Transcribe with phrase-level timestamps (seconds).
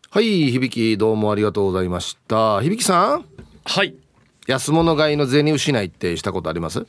[0.09, 2.59] はい響どうもありがとうございました。
[2.59, 3.25] 響さん？
[3.65, 3.93] はい。
[4.47, 6.87] 安物買いの銭失いってしたことあります？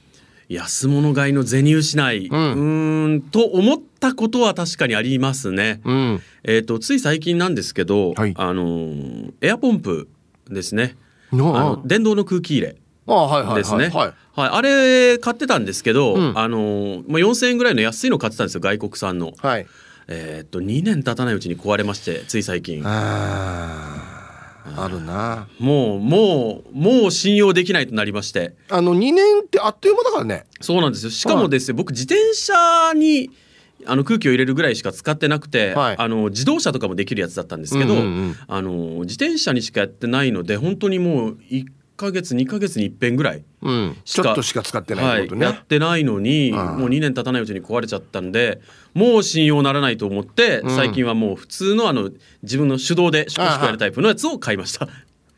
[0.49, 5.81] 安物買いの銭失い、うん、うんと思ったことは確かにありますね。
[5.85, 10.09] うん、えっ、ー、とつい最近なんですけど、はい、あのエアポンプ
[10.49, 10.97] ですね。
[11.33, 12.77] あの電動の空気入れ。
[13.55, 13.89] ですね。
[13.89, 19.33] はい、はい、あれ買ってたんですけど、うん、あのまあ4000円ぐらいの安いの買ってたんですよ外国産の。
[19.39, 19.67] はい、
[20.09, 22.83] えっと2年経たないうちに壊れましてつい最近。
[22.85, 23.96] ああ
[24.89, 25.49] るな。
[25.59, 28.55] もうもうもう信用できないとなりまして。
[28.69, 30.47] あの2年ってあっという間だからね。
[30.61, 31.11] そうなんですよ。
[31.11, 33.31] しかもですね、はい、僕自転車に
[33.87, 41.67] あの空気を入れるぐらいしか使ってなくて、はい、あの自動車とかもできるやつだったんですけど、うんうんうん、あの自転車にしかやってないので本当にもう1
[41.97, 48.61] か月2か月に一遍ぐらいうん、ちょっとしか使ってないことね、はい、やってないのに、もう2年経たないうちに壊れちゃったんで
[48.95, 52.11] もう信用ならないと思って、うん、最近はもう普通のあの
[52.43, 54.87] 自分の手動でシコシコやるタイプのやつを買いました。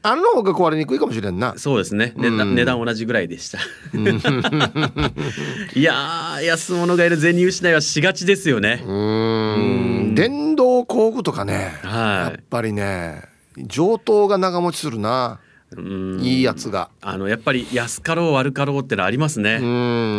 [0.02, 1.58] あの方が壊れにくいかもしれんな。
[1.58, 2.12] そうですね。
[2.16, 3.58] 値段,、値段同じぐらいでした。
[5.74, 8.84] いや安物がいる銭失いはしがちですよね。
[8.86, 13.22] うん電動工具とかね、はい、やっぱりね
[13.58, 15.40] 上等が長持ちするな。
[15.76, 16.90] いいやつが。
[17.00, 19.58] あのやっぱり安かろう悪かろうってのありますね。
[19.60, 19.64] う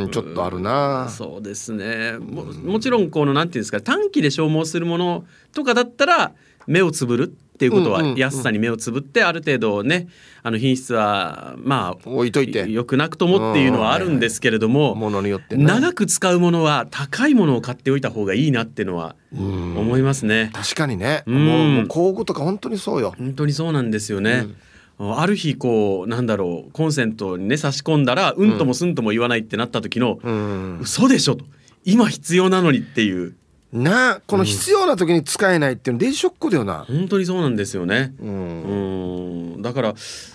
[0.08, 1.10] んちょっとあるな。
[1.10, 2.18] そうですね。
[2.20, 6.34] ももちろんこのなんていうんですか短期で消耗するものとかだったら
[6.68, 10.08] 目をつぶるっていうことは安さに目をつぶってある程度ね
[10.44, 12.70] あの品質はまあ置いといて。
[12.70, 20.52] よくなくともっていうのはあるんですけれどもものによって長く使うものは高いものを買っておいた方がいいなっていうのは思いますね。
[20.54, 21.24] 確かにね。
[21.26, 23.16] もう工具とか本当にそうよ。
[23.18, 24.56] 本当にそうなんですよね、うん
[25.00, 28.58] ある日こうなんだろうコンセントにね差し込んだらうん。
[28.58, 31.46] ともすんとも言わないってなった時の、うん、嘘でしょと。
[31.86, 33.36] 今必要なのにっていう。
[33.72, 38.14] なこの必要な時に使えないっていうのデイショックだよな、うん、本当にそうなんですよね。
[38.20, 39.62] うん。
[39.62, 39.94] だから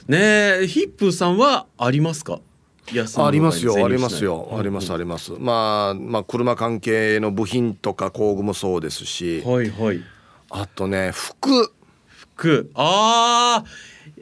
[0.09, 2.41] ねヒップさんはありますか？
[3.17, 9.43] ありますよありますよありますあります、まあまあ車関係の部品とか工具もそうですし。
[9.45, 10.03] はいはい。
[10.51, 11.73] あとね服。
[12.07, 12.71] 服。
[12.75, 13.69] ああ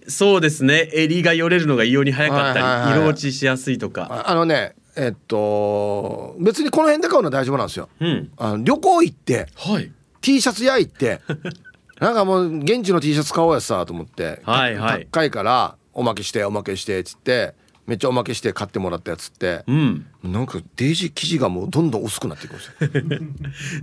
[0.09, 0.89] そうですね。
[0.93, 4.25] 襟がよれるのが異様に早かったり、はいはいはい、色落ちしやすいとか。
[4.27, 9.91] あのねえっと別にこの辺で買うのは大丈夫なんですよ、うん、あの旅行行って、はい、
[10.21, 11.21] T シャツ屋行って
[11.99, 17.55] なんかもう現地の T シャツ買おうやさと思って、はいはい、高いからおまけしておまけしてっつって
[17.87, 23.21] めっちゃおまけして買ってもらったやつって、うん、なんかデージ生地がもうどんどん薄くなっていくんですよ。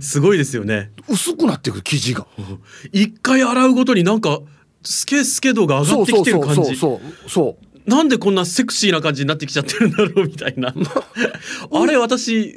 [0.00, 0.90] すごいですよね。
[1.08, 2.26] 薄くなっていく生地が。
[2.92, 4.40] 一回洗うごとになんか
[4.82, 6.76] スケスケ度が上がってきてる感じ。
[6.76, 10.72] そうそうなんでこんなセクシーな感じになってきちゃってるんだろうみたいな。
[11.72, 12.56] あれ私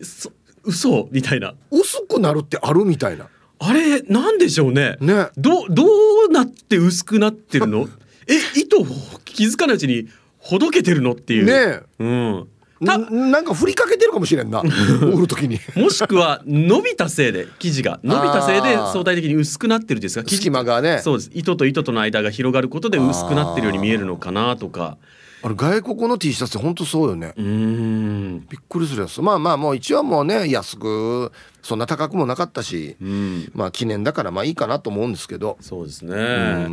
[0.64, 1.10] 嘘？
[1.12, 1.56] みたいな。
[1.72, 3.28] 薄くなるってあるみたいな。
[3.60, 4.98] あれなんでしょうね。
[5.00, 5.28] ね。
[5.38, 5.86] どど
[6.30, 7.88] うなって薄くなってるの？
[8.28, 8.86] え糸を
[9.26, 11.46] 気づかないうちにほどけてるのっていう。
[11.46, 11.80] ね。
[12.00, 12.48] うん
[12.84, 14.62] ななんか振りかけてるかもしれんな
[15.02, 15.60] 売る時に。
[15.76, 18.00] もしくは伸びたせいで生地が。
[18.04, 20.04] 伸びたせいで相対的に薄くなってるん。
[20.04, 21.00] ですが隙間がね。
[21.04, 21.32] そうです。
[21.34, 24.98] 糸と糸との間が広がることで薄くなってるように見えるのかなとか。
[25.46, 27.34] あれ外国の T シャツって本当そうよね。
[27.38, 28.46] うん。
[28.50, 29.22] びっくりするやつ。
[29.22, 31.32] まあまあもう一応もうね安く
[31.62, 35.58] そんな高くもなかったし、うん、まあ記念だからまあいいかなと思うんですけど。
[35.60, 36.70] そうですね。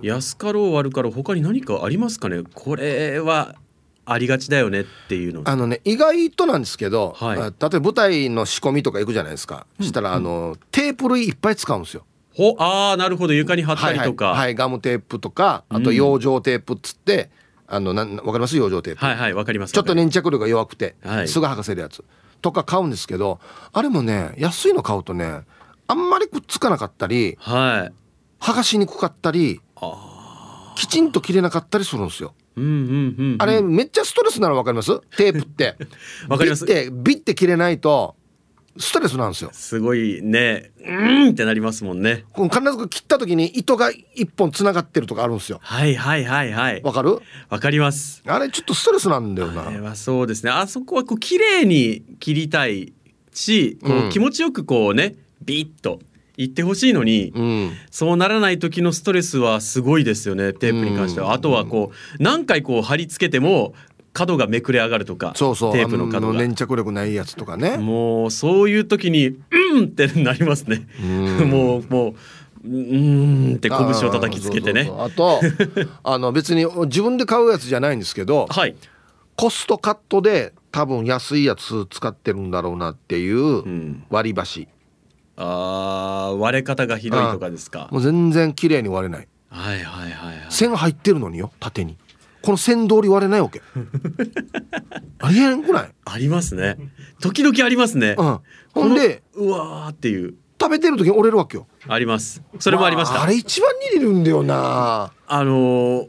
[0.00, 2.42] 安かろう悪かろう他に何かありますかね？
[2.54, 3.56] これは
[4.06, 5.42] ありがちだよねっていうの。
[5.44, 12.04] あのね意外となんですけど、はい、例えば舞台の仕込みとか行くじゃないですか、うん、したらあの、テープ類いっぱい使うんですよ。
[12.34, 13.32] ほああなるほど。
[13.32, 14.46] 床に貼ったりとか、はい、はい。
[14.46, 17.30] はい、ガムテープとかあと養生テープっつって、
[17.66, 18.56] あのなんわかります？
[18.56, 19.04] 養生テープ。
[19.04, 19.72] はいはいわかります。
[19.72, 22.04] ちょっと粘着力が弱くて、はい、すぐ剥がせるやつ。
[22.42, 23.40] とか買うんですけど
[23.72, 25.44] あれもね安いの買うとね
[25.86, 29.62] あんまりくっつかなかったり、はい、剥がしにくかったり
[30.76, 32.34] きちんと切れなかったりするんですよ。
[32.56, 35.00] うんうんうんうん、あれめっちゃストレスなの分かります？
[35.16, 35.76] テープって。
[36.28, 36.64] わかります。
[36.64, 38.14] ビッてビッて切れないと
[38.76, 39.50] ストレスなんですよ。
[39.52, 40.72] すごいね。
[40.86, 42.24] うんってなりますもんね。
[42.34, 45.58] 必ず切った時に糸が一本つながってるとかあるんですよ。
[45.62, 46.82] はいはいはいはい。
[46.82, 47.20] わかる？
[47.50, 48.22] わかります。
[48.26, 49.68] あれちょっとストレスなんだよな。
[49.68, 50.50] あれはそうですね。
[50.50, 52.92] あそこはこう綺麗に切りたい
[53.32, 55.14] しこう気持ちよくこうね
[55.44, 56.00] ビッと
[56.36, 63.74] 言ってほしいのに、うん、そうならない時のストレスはすごいですよねテープに関しては、うん、あとはこう何回こう貼り付けても
[64.14, 65.72] 角がめくれ上がるとかそうそう。
[65.72, 66.38] テープの角が。
[66.38, 67.76] 粘着力ないやつとかね。
[67.76, 70.86] もうそういう時にうんってなりますね。
[71.44, 72.14] もうもう
[72.64, 74.90] うんって拳を叩きつけてね。
[74.98, 75.40] あと
[76.04, 78.76] あの別に自分で買うやつじゃないんですけど、はい、
[79.36, 84.66] コストカットで多分安いやつ使ってるんだろうなっていう割り箸、うん、
[85.36, 87.88] あ割れ方がひどいとかですか？
[87.90, 89.28] もう全然綺麗に割れない。
[89.50, 91.96] はいはいはい、はい、線入ってるのによ縦に。
[92.42, 93.62] この線通り割れないわけ。
[95.20, 95.90] ありえんくない？
[96.04, 96.76] ありますね。
[97.20, 98.40] 時々ありますね、うん、
[98.74, 100.34] ほんでうわーっていう。
[100.60, 101.66] 食べてる時に折れるわけよ。
[101.88, 102.42] あります。
[102.60, 105.12] それもありました、まあ、あれ一番に入れるんだよな。
[105.26, 106.08] あのー、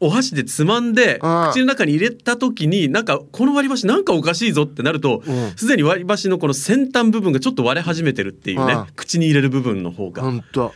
[0.00, 5.22] お箸でつまんで口の中に入れた時になんかこの割り箸なんかおかしいぞってなると
[5.56, 10.22] すで、に割り箸のこの先端部分がちょっと割れ始めてるっていうね口に入れる部分の方が。
[10.22, 10.72] 本当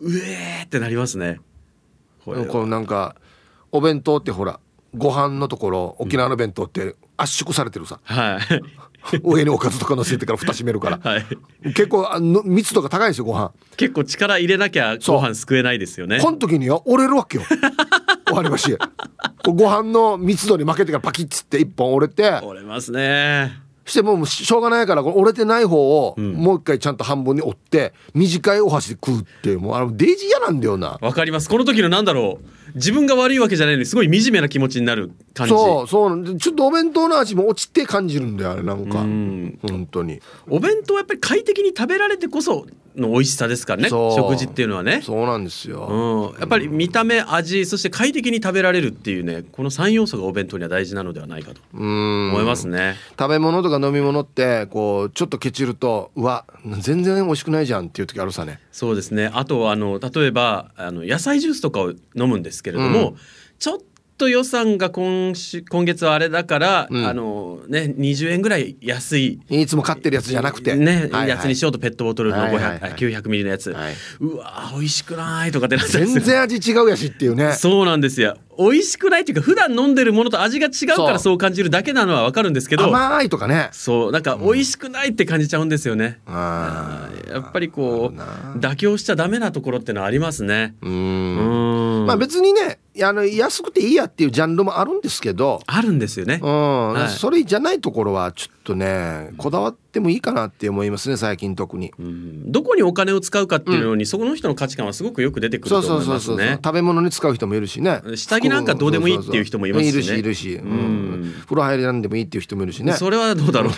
[0.00, 1.40] うえーってなりますね。
[2.24, 3.16] このなんか
[3.70, 4.58] お弁当ってほら
[4.96, 8.38] ご飯のところ沖縄の弁当って圧縮されてるさ、は
[9.12, 11.24] い、上におかずとか乗せてから蓋閉めるから、はい、
[11.74, 13.52] 結構あの密度が高いですよご飯。
[13.76, 16.20] 結構力入れなきゃご飯すくえないですよね。
[16.20, 17.44] この時には折れるわけよ
[18.26, 18.76] 終わりまし
[19.44, 22.40] ご飯の密度に負けてからパキッつって一本折れて。
[22.42, 23.64] 折れますね。
[23.86, 30.98] してもうしょうがないから折れてない方をもう一回ちゃんと半分に折って短いお箸で食うってもうあのデイジー嫌なんだよな。
[31.00, 31.48] わかります。
[31.48, 32.46] この時のなんだろう。
[32.74, 35.50] 自分が悪いわけじゃないのにすごい惨めな気持ちになる感じ。
[35.54, 36.36] そうそう。
[36.38, 39.02] ちょっとお弁当の味も落ちて感じるんだよあれなんか。
[39.02, 39.58] ん。
[39.62, 40.20] 本当に。
[40.48, 43.88] お弁当はやっぱり快適に食べられてこその美味しさですからね。
[43.88, 45.00] 食事っていうのはね。
[45.02, 52.96] そうなんですよ、うん、やっぱり見た目味そして快適に食べられるっていうねこの3要素がお弁当には大事なのではないかと思いますね。
[53.18, 56.44] 食べ物とか飲み物ってこうちょっとケチるとうわ
[56.80, 58.60] 全然美味しくないじゃんっていう時あるさね。
[58.72, 59.30] そうですね。
[59.32, 63.16] あとあの例えばあの野菜ジュースとかを飲むんですけれども、うん、
[63.58, 63.84] ちょっと
[64.28, 69.40] 予算が今週今月はあれだから、うん、あのね20円ぐらい安い。
[69.48, 70.74] いつも買ってるやつじゃなくて。
[70.76, 77.52] ね、はいはい、やつにしようとペットボトルの500、はいはい、900ミリのやつ、はい、うわ美味しくないとかってなって全然味違うやしっていうね。
[77.52, 78.36] そうなんですよ。
[78.56, 81.38] 美味しくないっていうか普段飲んでるものと味が違うからそう。
[81.38, 82.84] 感じるだけなのはわかるんですけど。
[82.86, 83.68] 甘いとかね。
[83.72, 90.74] そうなんか美味しくないって感じちゃうんですよね、うん、やっぱりこう妥協しちゃダメなところってのはありますね。
[90.82, 92.04] うん。
[92.06, 95.60] まあ別にねあの安くていいやっていうジャンルもあるんですけど。
[95.66, 106.58] あるんですよね、うん、はい、それじゃないところはちょっとねこだわってもいいかなって思いますね最近特に、うん、どこにお金を使うかっていうのに、うん、そこの人の価値観はすごくよく出てくると思いますね。
[106.64, 108.00] 食べ物に使う人もいるしね。
[108.14, 112.92] 下着なんかどうでもいいっていう人もいますし、ね、いるしいるし、うん、風呂入らんでもいいっていう人もいるしね。
[112.92, 113.72] それはどうだろう。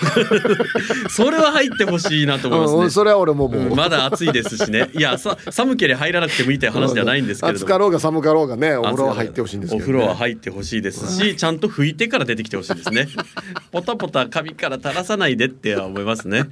[1.10, 4.90] それは入ってほしいなと思いますね、それは俺ももう、まだ暑いですしね。
[4.94, 13.08] いやさ寒ければ入らなくてもいいって話じゃないんですけれど暑かろうが寒かろうがねお風呂は入ってほしいんですけど、ね、お風呂は入ってほしいですしちゃんと拭いてから出てきてほしいですね。
[13.72, 16.44] ポタポタ髪から垂らさないでって思いますね。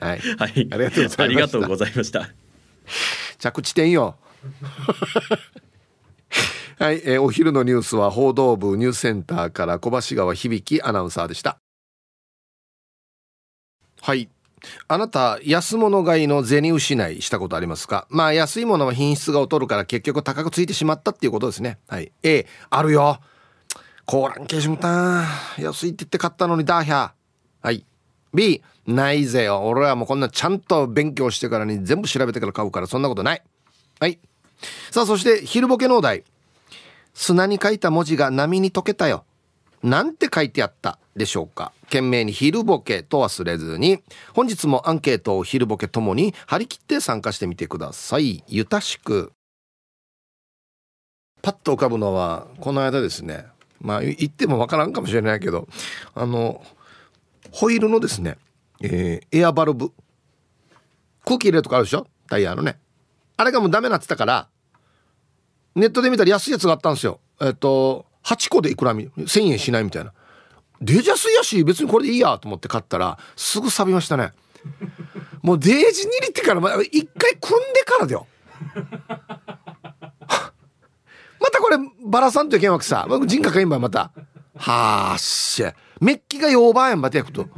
[0.00, 0.76] はい、はい、あ
[1.28, 2.30] りがとうございました。
[3.38, 4.16] 着地点よ。
[6.78, 11.58] はい、えー、お昼のニュースは報道部ニュースセンターから小橋川響アナウンサーでした。
[14.00, 14.28] はい
[14.88, 18.06] あなた安物買いの銭失いしたことありますか？
[18.10, 21.78] まあ安いものは品質が劣るから結局高くついてしまったっていうことですね。
[21.88, 22.12] はい。
[22.22, 23.20] A あるよ。
[24.04, 25.24] コーランケーシムタン
[25.58, 27.10] 安いって言って買ったのにダーヒャー。
[27.62, 27.84] はい。
[28.34, 29.62] B ないぜよ。
[29.64, 33.42] 俺はもうこんなちゃんと勉強してからに全部調べてから買うからそんなことない。
[34.00, 34.18] はい。
[34.90, 36.24] さあそして昼ボケのお題。
[37.14, 39.24] 砂に書いた文字が波に溶けたよ。
[39.82, 41.72] なんて書いてあったでしょうか？
[41.84, 44.00] 懸命に昼ボケと忘れずに。
[44.32, 48.44] 本日もアンケートを昼ボケともに張り切って参加してみてください。
[48.46, 49.32] ゆたしく。
[51.42, 53.46] パッと浮かぶのはこの間ですね。
[53.80, 55.66] まあ言ってもわからんかもしれないけど。
[56.14, 56.64] あの
[57.50, 58.38] ホイールのですね、
[58.80, 59.92] えー、エアバルブ。
[61.24, 62.06] 空気入れるとかあるでしょ？
[62.28, 62.78] タイヤのね。
[63.36, 64.48] あれがもうダメなってたから
[65.74, 67.18] ネットで見たら安いやつがあったんですよ。
[67.40, 70.12] えっ、と8個でいくらみ1000円しないみたいな。
[70.80, 74.32] デージ安いやし別にこれでいいやと思って買ったらすぐ錆びましたね。
[75.42, 78.26] もうデージ握ってから一回組んでからだよ。
[81.40, 83.06] またこれバラさんといけんわけさ。
[83.26, 84.12] 人格が今また。
[84.56, 85.64] はあし
[86.00, 87.42] メッキがヨーバーやんばてやくと。
[87.42, 87.48] は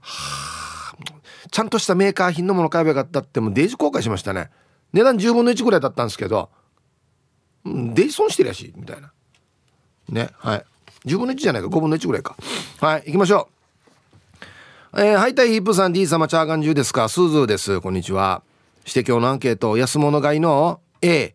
[0.00, 0.52] あ
[1.52, 4.50] ちゃんとしたメーカー品のもの買えばよかったってもうデージ後悔しましたね。
[4.94, 6.50] 値段10分の1ぐらいだったんですけど
[7.64, 9.12] デイ損してるやしみたいな。
[10.08, 10.64] ねはい。
[11.06, 11.68] 10分の1じゃないか。
[11.68, 12.36] 5分の1ぐらいか。
[12.80, 13.48] はい行きましょ
[14.94, 15.00] う。
[15.00, 17.08] えー、はいたいヒップさん D 様チャーガン中ですか。
[17.08, 17.80] スーズーです。
[17.80, 18.42] こんにちは。
[18.84, 21.34] して今日のアンケート安物買いの A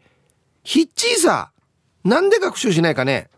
[0.63, 1.51] ヒッチーさ
[2.03, 3.29] なんで学習しないかね。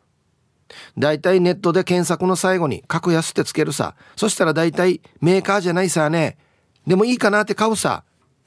[0.98, 3.96] だいたいネットで検索の最後に格安ってつけるさ。
[4.16, 6.38] そしたらだいたいメーカーじゃないさね。
[6.86, 8.04] でもいいかなって買うさ。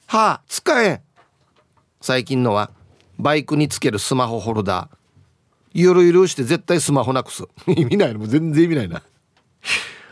[0.07, 1.01] はあ使えん。
[2.01, 2.71] 最近のは
[3.17, 5.02] バイクにつけるスマホホルダー。
[5.73, 7.43] ゆるゆるして絶対スマホなくす。
[7.67, 8.19] 意味ないの。
[8.19, 9.01] も全然意味ないな。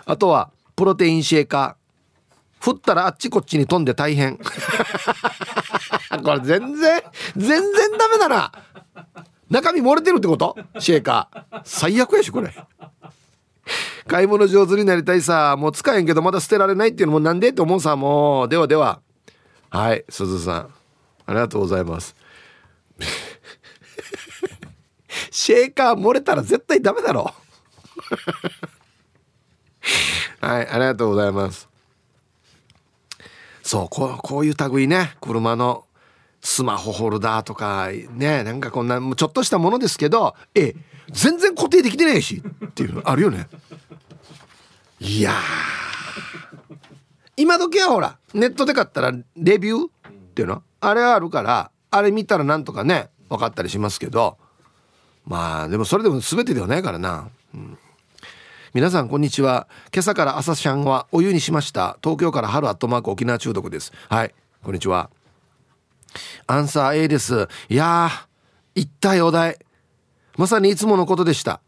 [0.06, 1.82] あとはプロテインシェーカー。
[2.62, 4.38] 振ったらあっちこっちに飛んで大変。
[6.24, 7.02] これ全然
[7.36, 8.52] 全然ダメだな。
[9.50, 10.56] 中身漏れてるってこと？
[10.80, 11.62] シェーカー。
[11.64, 12.54] 最悪やしこれ。
[14.08, 15.56] 買い物上手になりたいさ。
[15.58, 18.50] もう使えんけどまだ捨てられないっていうのもなんでって思うさもう。
[18.50, 19.02] ではでは。
[19.72, 20.74] はい鈴さん。
[21.26, 22.16] ありがとうございます。
[25.30, 27.32] シェーカー漏れたら絶対ダメだろ。
[30.42, 31.70] はいありがとうございます。
[33.62, 35.16] そうこうこういう類ね。
[35.22, 35.86] 車の
[36.42, 40.74] スマホホルダーとかねなんかこんなちょっとしたものですけどえ
[41.12, 43.48] 全然固定できてないしっていうのあるよね。
[45.00, 45.34] いや
[47.38, 50.64] 今時はほらネットで買ったらレビューっていうの？
[50.80, 54.38] あれあるからあれ見たらなんとかね分かったりしますけど
[55.32, 57.78] まあでもそれでも全てではないからな、うん、
[58.74, 59.70] 皆さんこんにちは。
[59.94, 61.98] 今朝から朝シャンはお湯にしました。
[62.04, 63.94] 東京から春アットマーク沖縄中毒です。
[64.10, 64.36] はい。
[64.62, 65.10] こんにちは。
[66.48, 67.48] アンサー A です。
[67.70, 68.28] いやー
[68.76, 69.58] 一体お題。
[70.36, 71.62] まさにいつものことでした。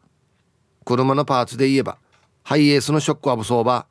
[0.83, 1.97] 車のパーツで言えば。
[2.43, 3.85] ハイエースのショックアブソーバ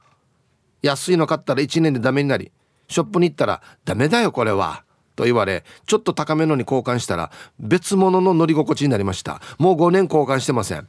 [0.82, 2.52] ー安いの買ったら1年でダメになり。
[2.88, 4.84] ショップに行ったらダメだよこれは。
[5.16, 9.40] と言われちょっと高めのに交換したら別物の乗り心地になりました。
[9.58, 10.88] もう5年交換してません。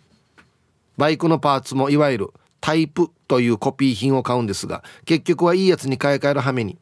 [0.97, 6.77] バイクのパーツもいわゆるタイプというコピー品を買うんですが結局はいいやつに買い替える羽目に。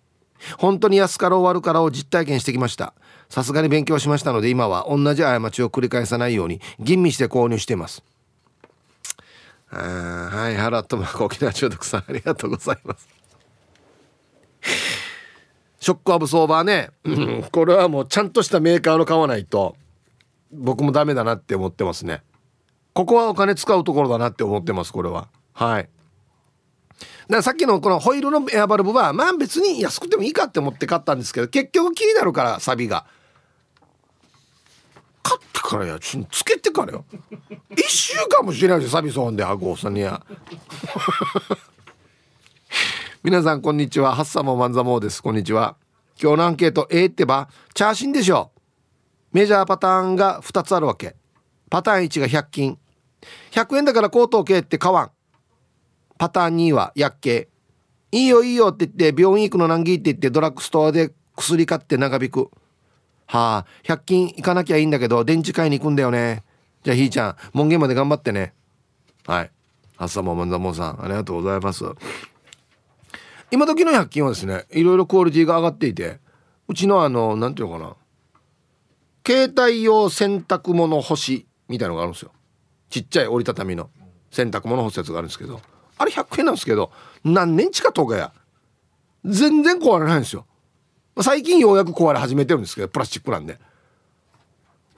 [0.57, 2.93] 本当に安かろう悪からを実体験してきました。
[3.29, 8.03] さすがに勉強しましたので今は同じ過ちを繰り返さないように吟味して購入しています。
[9.71, 13.21] あはいハラットマーク沖縄中毒さんありがとうございます。
[15.81, 16.91] ショックアブソーバーね、
[17.51, 19.75] これはもうちゃんとしたメーカーの買わないと
[20.51, 22.21] 僕もダメだなって思ってますね。
[22.93, 25.27] ここはお金使うところだなって思ってますこれは。
[25.53, 25.83] はい。
[25.83, 33.07] だからさっきのこのホイールのエアバルブはまあ別に安くてもいいかって思って買ったんですけど結局気になるからサビが。
[35.23, 36.00] 買ってからや。
[36.00, 37.05] つけてからよ。
[37.71, 39.43] 1週間もしれないでサビそうなんで。
[39.43, 40.23] あごさんにや
[43.24, 44.16] 皆さんこんにちは。
[44.16, 45.22] ハッサモマンザモーです。
[45.22, 45.75] こんにちは。
[46.20, 48.50] 今日のアンケート A ってばチャーシンでしょ
[49.32, 51.16] メジャーパターンが2つあるわけ。
[51.70, 52.80] パターン1が100均。
[53.51, 55.12] 100円だから口頭系って買わん。
[56.18, 57.50] パターン2は薬系。
[58.12, 62.50] いいよいいよって言って病院行くの難儀って言ってドラッグストアで薬買って長引く。
[63.28, 66.44] はあ100均行かなきゃいいんだけど電池買いに行くんだよね。
[66.82, 68.56] じゃあひーちゃん門限まで頑張ってね。
[69.28, 69.51] はい。
[69.98, 71.86] 朝もまんざもんさんありがとうございます。
[73.51, 76.20] 今時の100均はですねいろいろクオリティが上がっていて
[76.67, 77.96] うちのあの何ていうのかな
[79.27, 82.31] 携帯用洗濯物干しみたいのがあるんですよ。
[82.89, 83.89] ちっちゃい折りたたみの
[84.31, 85.62] 洗濯物干すやつがあるんですけど
[85.98, 86.91] あれ100円なんですけど
[87.24, 88.34] 何年近10日や。
[89.24, 90.48] 全然壊れないんですよ。
[91.22, 93.60] 最近ようやく壊れ始めてるんですけどプラスチックなんで。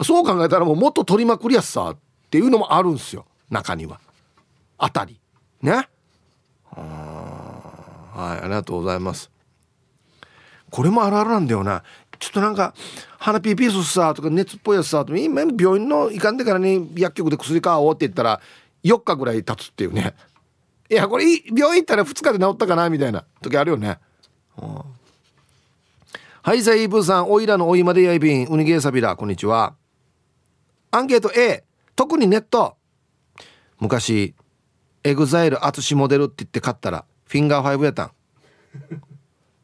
[0.02, 1.98] そう考えたらもうもっと取りまくりやすさっ
[2.30, 3.26] ていうのもあるんですよ。
[3.50, 4.00] 中には。
[4.78, 5.20] あたり。
[5.62, 5.90] ね。
[6.78, 7.33] うん
[8.14, 9.32] はいありがとうございます。
[10.70, 11.84] これもあるあるなんだよな。
[12.20, 12.74] ちょっとなんか
[13.18, 18.40] 鼻ピーピースさとか熱っぽいやつさと今病院の行かんでからに薬局で薬買おうって言ったら
[18.84, 20.14] 4日ぐらい経つっていうね。
[20.90, 23.98] いやこれ病院行ったら2日で治ったかなみたいな時あるよね、
[24.62, 24.82] うん、
[26.44, 29.76] はいさいヒープーさんおいらのおいまでやいびんウニゲーサビラこんにちは。
[30.92, 31.64] アンケート A
[31.96, 32.76] 特にネット。
[33.80, 34.36] 昔
[35.04, 38.12] EXILE 淳モデルって言って買ったらフィンガー5やったん。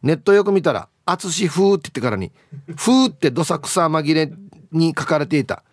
[0.01, 2.31] ネットよく見たら淳風って言ってからに
[2.75, 4.31] 風ってどさくさ紛れ
[4.71, 5.63] に書かれていた。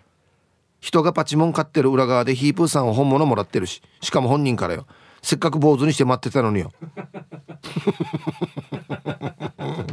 [0.79, 4.87] 人がパチモン買ってる裏側でヒープーさんは本物もらってるししかも本人からよ。
[5.23, 6.71] せっかく坊主にして待ってたのによ。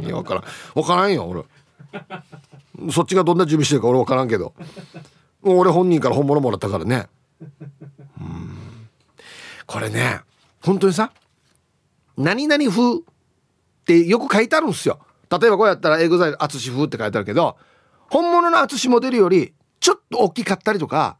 [0.02, 0.44] いや分からん。
[0.74, 1.42] 分からんよ俺。
[2.92, 4.52] そっちがどんな準備してるか俺分からんけど。
[5.40, 7.06] 俺本人から本物もらったからね。
[7.40, 8.58] うん。
[9.64, 10.20] これね
[10.60, 11.10] 本当にさ
[12.16, 13.00] 何々風っ
[13.84, 15.00] てよく書いてあるんですよ。
[15.30, 17.56] 例えばこうやったら EXILE 淳風って書いてあるけど
[18.10, 21.18] 本物の淳モデルよりちょっと大きかったりとか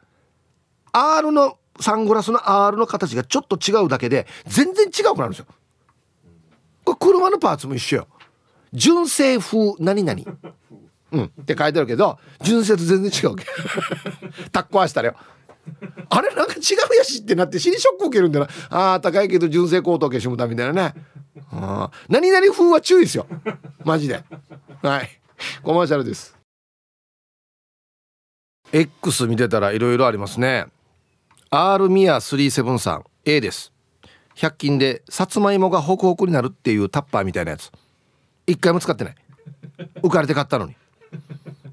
[0.93, 5.47] R のサングラスの R の形がちょっと違うだけで全然違うくなるんですよ。
[6.85, 8.09] これ車のパーツも一緒よ。
[8.73, 10.23] 純正風何々。
[11.13, 11.25] うん。
[11.25, 13.45] って書いてあるけど純正と全然違うわけ。
[14.53, 15.17] タッコ合わせたらよ
[16.11, 16.59] あれなんか違
[16.93, 18.49] うやしってなって死にショック受けるんだな。
[18.71, 20.95] ああ高いけど純正コート消しむたみたいなね。
[21.53, 23.27] あ何々風は注意ですよ。
[23.85, 24.23] マジで。
[24.83, 25.21] はい。
[25.63, 26.37] コマーシャルです。
[28.73, 30.67] X 見てたらいろいろありますね。
[31.51, 33.05] R ミア37さん。
[33.25, 33.73] A です。
[34.37, 37.71] 100均でさつまいもがホクホクになるっていうタッパーみたいなやつ。
[38.47, 39.15] 一回も使ってない。
[40.03, 40.77] 浮かれて買ったのに。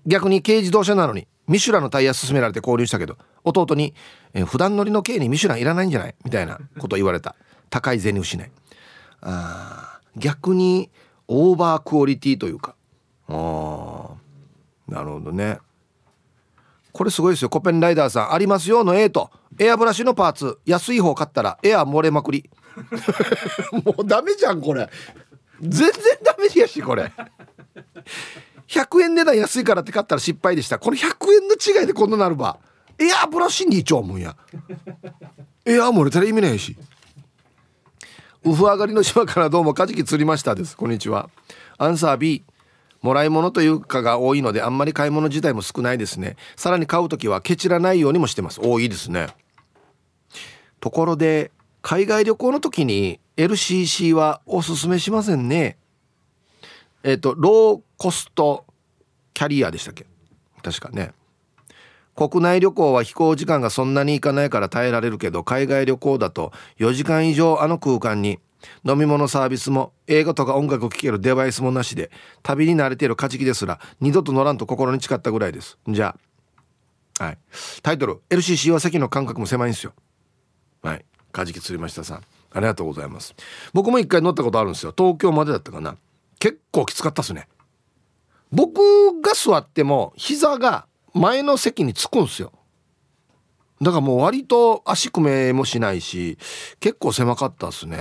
[0.06, 1.28] 逆に軽自動車なのに。
[1.52, 3.94] ミシュランのタイヤ勧められて購入したけど弟に、
[4.34, 7.36] え普段乗りの軽にミシュランいらないんじゃないみたいなこと言われた。
[7.70, 8.52] 高い銭失い。
[9.20, 10.90] あ逆に
[11.28, 12.76] オーバークオリティというか。
[13.28, 14.10] あ
[14.88, 15.60] なるほどね。
[16.94, 17.50] これすごいですよ。
[17.50, 19.30] コペンライダーさんありますよの A と。
[19.60, 20.58] エアブラシのパーツ。
[20.66, 22.50] 安い方買ったらエア漏れまくり。
[23.84, 24.90] もうダメじゃんこれ。
[25.62, 25.92] 全然
[26.24, 27.12] ダメやしこれ。
[28.72, 30.80] 100円値段安いからって買ったら失敗でした。
[30.80, 31.04] これ100
[31.34, 32.58] 円の違いでこんななるば。
[32.98, 34.38] エアブラシにちょうもんや。
[35.66, 36.78] エア漏れたら意味ないし。
[38.44, 40.78] ウフ上がりの島からどうもカジキ釣りましたです。
[40.78, 41.30] こんにちは。
[41.78, 42.46] アンサー B
[43.02, 46.38] もらい物というかが多いのであんまり買い物自体も少ないですね。
[46.56, 48.62] さらに買う時はケチらないようにもしてます。
[48.64, 49.28] 多いですね。
[50.80, 55.78] ところで海外旅行の時に LCC はおすすめしませんね。
[57.04, 58.66] えっ、ー、とローコスト
[59.34, 60.06] キャリアでしたっけ？
[60.64, 61.14] 確かね。
[62.16, 68.40] 国内旅行は飛行時間がそんなに行かないから耐えられるけど海外旅行だと4時間以上あの空間に
[68.86, 72.12] 飲み物サービスも映画とか音楽を聴けるデバイスもなしで
[72.44, 75.78] 旅に慣れているカジキですら二度と乗らんと心に誓ったぐらいです。
[75.88, 76.16] じゃ
[77.18, 77.24] あ。
[77.24, 77.38] はい。
[77.82, 78.22] タイトル。
[78.30, 79.94] LCC は席の間隔も狭いんですよ。
[80.82, 81.06] はい。
[81.32, 82.24] カジキ釣りましたさん。
[82.54, 83.34] ありがとうございます。
[83.74, 84.94] 僕も一回乗ったことあるんですよ。
[84.96, 85.98] 東京までだったかな。
[86.42, 87.48] 結構きつかったっすね。
[88.52, 88.82] 僕
[89.22, 92.52] が座っても膝が前の席につくんすよ。
[93.80, 96.40] だからもう割と足組めもしないし
[96.80, 97.98] 結構狭かったっすね。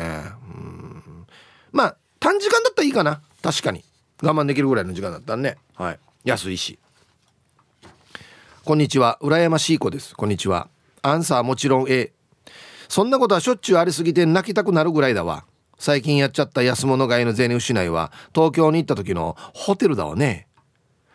[1.70, 3.20] まあ短時間だったらいいかな。
[3.42, 3.84] 確かに。
[4.22, 5.98] 我慢できるぐらいの時間だったらねはい。
[6.24, 6.78] 安いし。
[8.64, 9.18] こんにちは。
[9.20, 10.16] 羨ましい子です。
[10.16, 10.68] こんにちは。
[11.02, 12.14] アンサーもちろん A
[12.88, 15.44] そんなことはしょっちゅうありすぎて泣きたくなるぐらいだわ。
[15.80, 20.46] 最近やっちゃった安物買いの銭失いは東京に行った時のホテルだわね。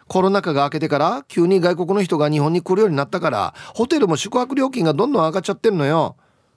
[0.08, 6.16] コロナ禍が明けてから急に外国の人が日本に来るようになったからホテルも宿泊料金がどんどん上がっちゃってるのよ。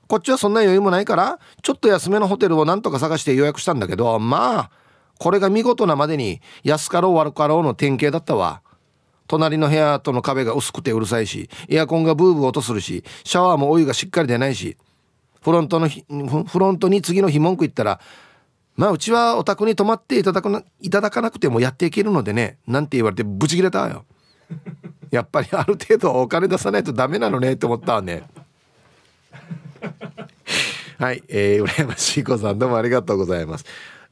[0.08, 4.70] こっちはそんな余裕もないからちょっと安めのホテルをなんとか探して予約したんだけどまあ
[5.18, 8.62] これが見事なまでに安かろう悪かろうの典型だったわ。
[9.26, 14.78] 隣の部屋との壁が薄くてうるさいしエアコンがブーブー音するしシャワーもお湯がしっかり出ないし
[15.42, 18.00] フロントのフロントに次の日文句言ったら
[18.76, 24.04] まあうちはお宅に泊まっていただくないただかなくてもやっていけるのでねなんて言われてブチ切れたわよ。
[25.10, 28.22] やっぱりある程度お金出さないとダメなのねって思ったわね。
[30.98, 33.64] はいえー、羨ましい子さんどうもありがとうございます。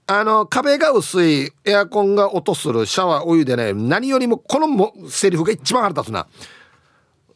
[0.08, 6.28] あの壁が薄いエアコンが音するシャワーお湯でね何よりもこのもセリフが一番腹立つな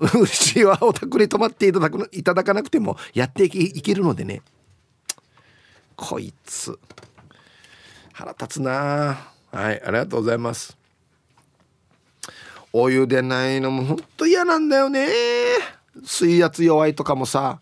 [0.01, 3.51] うちはお宅に泊まっていただくいただかなくてもやってい
[3.83, 4.41] けるのでね。
[5.95, 6.79] こいつ。
[8.13, 9.19] 腹立つな。
[9.53, 10.77] はいありがとうございます。
[12.73, 15.09] お湯でないのもほんと嫌なんだよね。
[16.05, 17.61] 水圧弱いとかもさ。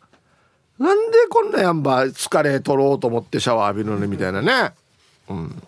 [0.78, 4.74] なんでこんなやんば疲れ取ろうと思ってシャワー浴びるのにみたいなね。
[5.28, 5.62] うん。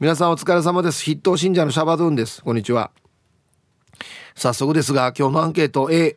[0.00, 1.04] 皆さんお疲れ様です。
[1.04, 2.42] 筆頭信者のシャバドゥンです。
[2.42, 2.90] こんにちは。
[4.34, 5.90] 早速ですが今日のアンケート。
[5.90, 6.16] A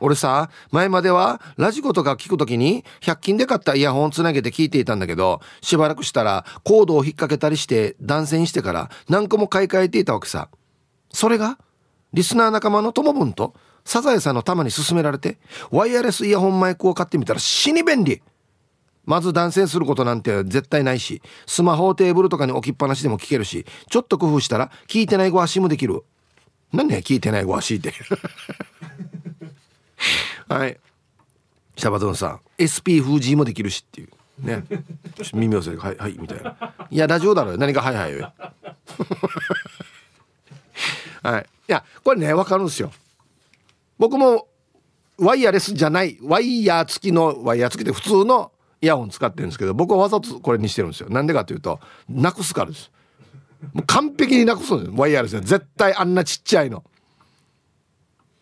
[0.00, 10.48] 俺さ前まではラジコとか聞くときに100均で買ったイヤホンつなげて聞いていたんだけどしばらくしたらコードを引っ掛けたりして断線してから何個も買い替えていたわけさ。
[11.12, 11.58] それが
[12.12, 15.38] リスナー仲間のともぶんとサザエさんの玉に勧められて
[15.70, 18.22] ワイヤレスイヤホンマイクを買ってみたら死に便利。
[19.04, 26.04] まず断線することなんて絶対ないしスマホをテーブルとかに置きっぱなしでも聞けるしちょっと工夫したら聞いてないご足もできる。
[26.72, 27.92] 何ね聞いてないご足って。
[30.48, 30.78] はい。
[31.76, 32.40] シャバドンさん。
[32.60, 34.08] SP 封じもできるしっていう。
[34.38, 34.64] ね。
[35.32, 36.74] 耳をせはいはいみたいな。
[36.90, 38.32] いやラジオだろ何がはいはいよ。
[41.22, 41.42] はい。
[41.42, 42.92] いやこれね分かるんですよ。
[43.98, 44.48] 僕も
[45.18, 51.08] ワイヤレスじゃないワイヤー付きのワイヤー付きで普通のイヤホン使ってるんですけど僕はわざとこれにしてるんですよ。
[51.10, 52.90] なんでかというとなくすからです。
[53.72, 55.40] もう完璧になくすんですワイヤレスで。
[55.40, 56.84] 絶対あんなちっちゃいの。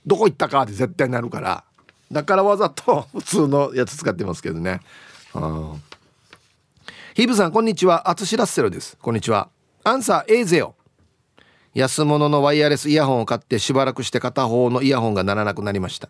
[0.06, 1.64] どこ行ったかって絶対なるから。
[2.10, 4.80] だからわざと 普通のやつ使ってますけどね。
[5.34, 5.82] うん。
[7.14, 8.08] ヒブさんこんにちは。
[8.08, 8.96] アツシラッセルです。
[9.00, 9.48] こんにちは。
[9.84, 10.74] アンサー A ゼよ
[11.74, 16.08] 安物のワイヤレスイヤホンを買ってしばらくして片方のイヤホンが鳴らなくなりました。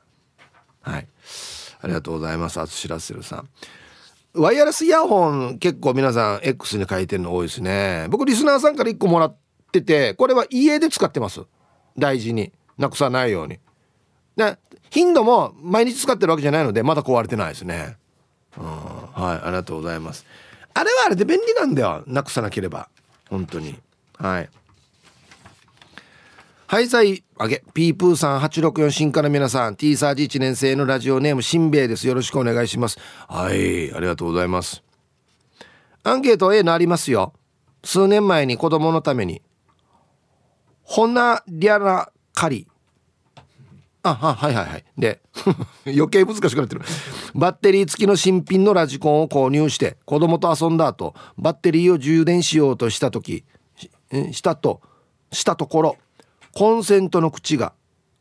[0.82, 1.08] はい。
[1.82, 3.48] ありがとうございますアツシラッセルさん。
[4.34, 8.06] ワイヤレスイヤホン結構皆さん X に書いてるの多いですね。
[8.10, 9.36] 僕リスナーさんから1個もらっ
[9.72, 11.42] ててこれは家で使ってます。
[11.98, 12.52] 大事に。
[12.78, 13.58] なくさないように。
[14.36, 14.56] で
[14.88, 17.96] 頻度も毎日使ってるわけじゃないのでまだ壊れてないですね。
[18.56, 18.64] うん。
[18.64, 19.40] はい。
[19.42, 20.24] ありがとうございます。
[20.74, 22.04] あれはあれで便利なんだよ。
[22.06, 22.88] なくさなければ。
[23.28, 23.76] 本当に。
[24.16, 24.50] はい。
[26.70, 27.64] はいさいあげ。
[27.74, 29.74] ピープーさん864新から皆さん。
[29.74, 32.06] T サージ1年生のラジオネームしんべヱです。
[32.06, 32.96] よろしくお願いします。
[33.26, 34.80] はいありがとうございます。
[36.04, 37.32] アンケート A のありますよ。
[37.82, 39.42] 数年前に子供のために。
[40.84, 42.68] ホナリャラカリ
[44.04, 44.84] あはいはいはい。
[44.96, 45.20] で
[45.86, 46.82] 余計難しくなってる。
[47.34, 53.44] バッテリー付きの新品のラジコンを購入して子供と遊んだ後バッテリーを充電しようとした時
[54.30, 54.80] したと
[55.32, 55.96] したところ
[56.54, 57.72] コンセントの口が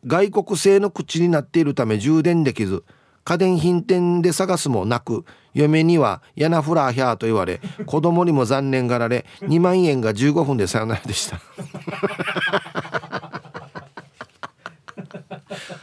[0.05, 2.83] 外国製の口になっているため充電できず
[3.23, 11.39] 家電品店で探すもなく嫁には「ヤナフラーヒャー」と言われ子供にも残念がられ2万円が15分でさよならでした。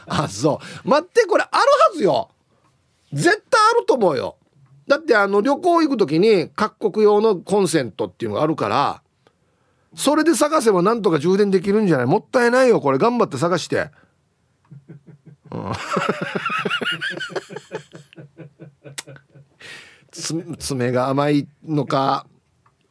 [0.07, 0.89] あそう。
[0.89, 1.51] 待ってこれある
[1.91, 2.29] はずよ。
[3.13, 4.37] 絶対あると思うよ。
[4.87, 9.01] だってあの旅行行く時に各国用のコンセントっていうのがあるから
[9.95, 12.05] それで探せばなんとか充電できるんじゃない？
[12.05, 12.97] もったいないよこれ。
[12.97, 13.89] 頑張って探して、
[15.51, 15.71] うん、
[20.59, 22.27] 爪が甘いのか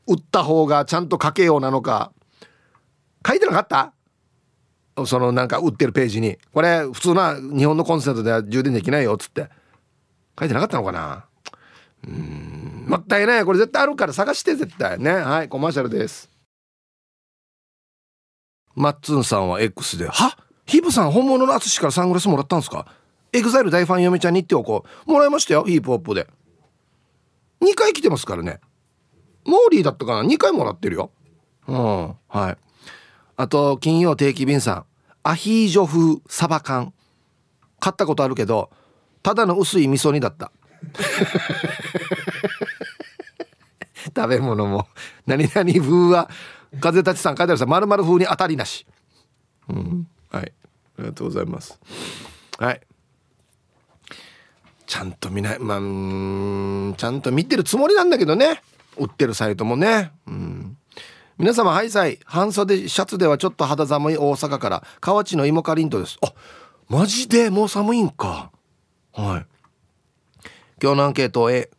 [0.06, 2.12] 打った方がちゃんとかけようなのか。
[3.26, 3.92] 書いてなかった？
[5.04, 6.38] そのなんか売ってるページに。
[6.52, 9.48] これ普通な日本のコンセントでは充電できないよっつって。
[10.38, 11.26] 書いてなかったのかな？
[12.06, 12.86] うん。
[12.88, 14.98] もったいないこれ絶対あるから探して絶対。
[14.98, 15.10] ね。
[15.12, 16.30] はいコマーシャルです。
[18.76, 20.36] マッツンさんは X で「は？
[20.66, 22.86] ヒープさん本物の淳からサングラスもらったんですか？
[23.32, 25.10] EXILE 大ファン嫁ちゃんにっておこう。
[25.10, 26.28] もらいましたよヒープホップで。
[27.62, 28.60] 2回来てますからね。
[29.44, 31.10] モーリーだったかな？2回もらってるよ。
[31.66, 32.56] うんはい。
[33.36, 34.84] あと金曜定期便さん。
[35.22, 36.92] アヒージョ風サバ缶。
[37.80, 38.70] 買ったことあるけど
[39.22, 40.50] ただの薄い味噌煮だった。
[44.14, 44.86] 食べ物も。
[45.26, 46.30] 何々風は
[46.80, 48.86] 風立ちさん書いてあるさまるまる風に当たりなし。
[49.68, 50.08] うん。
[50.30, 50.52] はい。
[50.98, 51.78] ありがとうございます。
[52.58, 52.80] はい。
[54.86, 55.58] ちゃんと見ない。
[55.58, 58.62] まあちゃんと見てるつもりなんだけどね。
[58.96, 60.12] 売ってるサイトもね。
[60.26, 60.76] うん。
[61.38, 64.84] 皆様はいさい半袖シャツではちょっと肌寒い大阪から。
[65.00, 66.18] 河内の芋かりんとです。
[66.22, 66.32] あ
[66.88, 68.50] マジでもう寒いんか。
[69.12, 69.46] はい。
[70.82, 71.70] 今日のアンケート A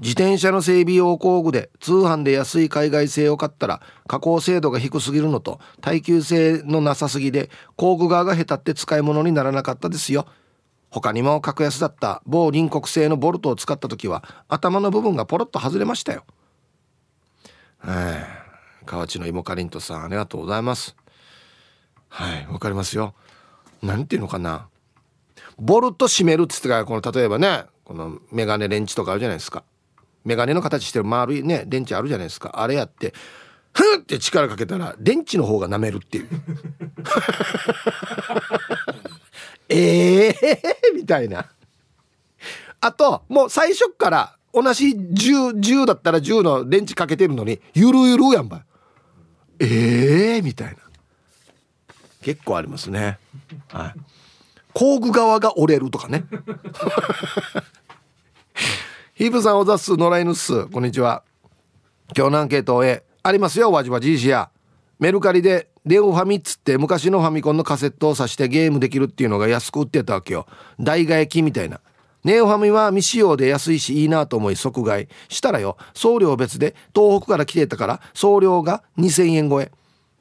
[0.00, 10.26] 自転車の整備用工具で通販で安い海外製を買ったら加工精度が低すぎるのと耐久性のなさすぎで工具側が下手って使い物にならなかったですよ。
[10.90, 16.24] 他にも格安だった某隣国製のボルトを使った時は頭の部分がポロッと外れましたよ。
[17.78, 18.12] は
[18.82, 18.86] い。
[18.86, 20.96] 河内の芋かりんとさんありがとうございます。
[22.08, 23.14] はいわかりますよ。
[23.82, 24.68] なんていうのかな。
[25.58, 29.62] ボルト締めるっつってからこの例えばねこのメガネレンチとかあるじゃないですか。
[30.24, 32.52] メガネの形してる丸いね電池あるじゃないですか。
[32.54, 33.14] あれやって
[33.72, 36.28] ふんって力かけたら電池の方が舐めるっていう。
[39.68, 41.46] え えー、みたいな。
[42.80, 48.64] あともう最初から同じ 10, 10だったら10のレンチかけてるのにゆるゆるやんば
[49.58, 50.76] ええー、みたいな。
[52.22, 53.18] 結構ありますね。
[53.68, 53.94] はい。
[54.72, 56.24] 工具側が折れるとかね。
[59.20, 60.66] ヒープさんおざっす野良犬っす。
[60.68, 61.24] こんにちは。
[62.16, 64.48] 今日のアンケートへありますよわじわじいしや。
[64.98, 70.46] メルカリでレオファミっつって昔のファミコンのカセットを挿してゲームできるっていうのが安く売ってたわけよ。
[70.80, 71.80] 代替え機みたいな。
[72.24, 75.08] ネオファミは未使用で安いしいいなと思い即買い。
[75.28, 79.70] したらよ送料別で東北から来てたから送料が2000円超え。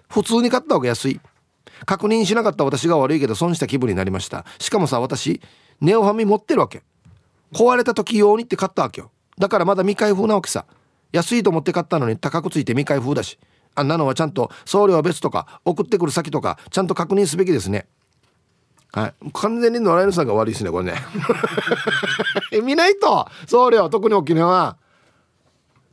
[0.09, 1.21] 普通に買った方が安い。
[1.85, 4.43] 確認しなかった私が悪いけど損した気分になりました。
[4.59, 5.39] しかもさ私
[5.79, 6.81] ネオファミ持ってるわけ。
[7.53, 9.11] 壊れた時用にって買ったわけよ。
[9.37, 10.65] だからまだ未開封なわけさ。
[11.11, 13.39] 安いと思って買ったのに高くついて未開封だし。
[13.75, 17.87] あんなのはちゃんと送料別とか送ってくる先とかちゃんと確認すべきですね。
[18.91, 19.13] はい。
[19.33, 20.95] 完全に野良犬さんが悪いですねこれね。
[22.63, 23.27] 見ないと。
[23.47, 24.77] 送料特に沖縄は。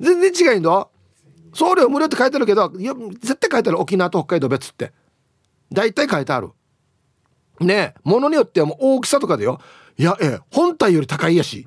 [0.01, 0.89] 全然違いんだ。
[1.55, 3.81] 送料無料って書いてあるけどいや絶対書いてある。
[3.81, 4.93] 沖縄と北海道別って。
[5.71, 6.51] 大体書いてある。
[7.61, 9.61] ねえ物によってはもう大きさとかでよ。
[9.99, 11.67] いやええ本体より高いやし。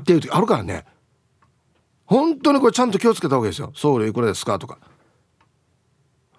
[0.00, 0.84] っていう時あるからね。
[2.06, 3.72] 本当にこれちゃんと気をつけた方がいいですよ。
[3.74, 4.78] 送料いくらですかとか。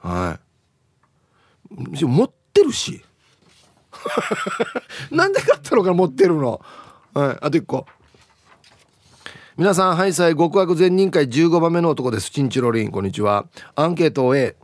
[0.02, 0.40] は
[1.70, 2.06] い。
[2.06, 3.04] 持ってるし。
[5.10, 6.62] なんで買ったのか持ってるの。
[7.14, 7.38] はい。
[7.42, 7.86] あと1個。
[9.58, 12.30] 皆さんハイサイ極悪善人会15番目の男です。
[12.30, 13.48] チンチロリンこんにちは。
[13.76, 14.58] アンケートを A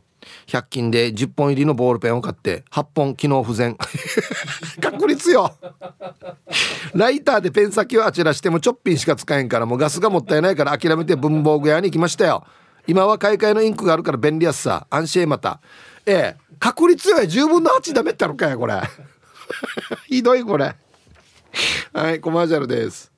[0.47, 3.77] 100均で10本入りのボールペンを買って8本機能不全。
[4.81, 5.55] 確率よ。
[6.93, 12.45] ライターでペン先をあちらしてもちょっぴんしか使えんからもうガスがもったいないから諦めて文房具屋に行きましたよ。
[12.87, 14.87] 今は買い替えのインクがあるから便利やすさ。
[14.89, 15.61] 安心また。
[16.05, 17.17] ええ確率よ。
[17.17, 18.81] 10分の8ダメってのかよこれ。
[20.07, 20.75] ひどいこれ。
[21.93, 23.11] はいコマーシャルです。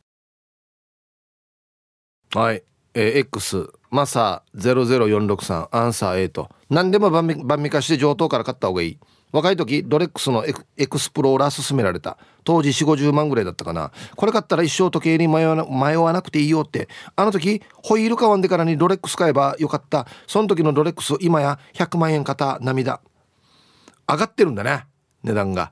[2.33, 2.63] はい
[2.95, 6.49] えー、X マサ00463アンサー A と。
[6.67, 7.27] 何でも晩
[7.61, 8.99] 味化して上等から買った方がいい。
[9.31, 12.17] 若い時ロレックスのエクスプローラー勧められた。
[12.43, 13.91] 当時4 5 0万ぐらいだったかな。
[14.15, 16.89] これ買ったら一生時計に迷わな迷わなくていいよって。
[17.15, 20.07] あの時ホイール買わんでからにロレックス買えばよかった。
[20.25, 22.99] その時のロレックス今や100万円型涙。
[24.09, 24.87] 上がってるんだね
[25.21, 25.71] 値段が。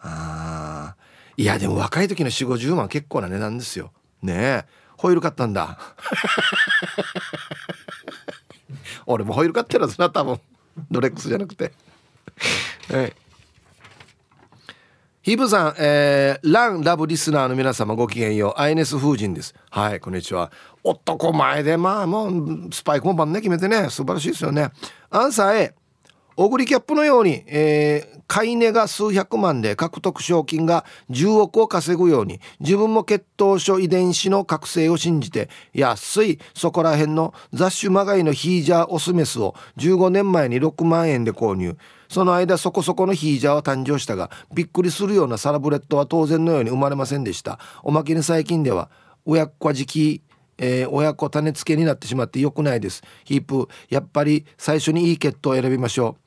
[0.00, 0.94] あ
[1.36, 3.90] いやでも若い時の4 5 0万結構な値段ですよ。
[4.22, 4.81] ねえ。
[5.02, 5.76] ホイール買ったんだ。
[9.04, 10.40] 俺もホイール買ってるはずな多分。
[10.92, 11.72] ドレックスじゃなくて。
[12.88, 13.12] はい。
[15.22, 18.60] ヒブさん、えー、ランラブリスナーの皆様ごきげんよう。
[18.60, 19.56] アイネス風神です。
[19.70, 20.52] はいこんにちは。
[20.84, 24.70] 男前でまあもうスパイクも番ね決めてね素晴らしいですよね。
[25.10, 25.74] アンサー A
[26.36, 41.76] オグリキャップのように、えー、買い値が数百万で獲得賞金が10億を稼ぐように自分も血統書遺伝子の覚醒を信じて安いそこら辺の雑種まがいのヒージャーオスメスを15年前に6万円で購入。
[42.08, 47.58] その間そこそこのヒージャーは誕生したがびっくりするようなサラブレッドは当然のように生まれませんでした。
[47.82, 48.90] おまけに最近では
[49.24, 50.22] 親子時期
[50.58, 53.02] えー、親子種付けになってしまって良くないです。
[53.24, 56.21] ヒープやっぱり最初にいい血統を選びましょう。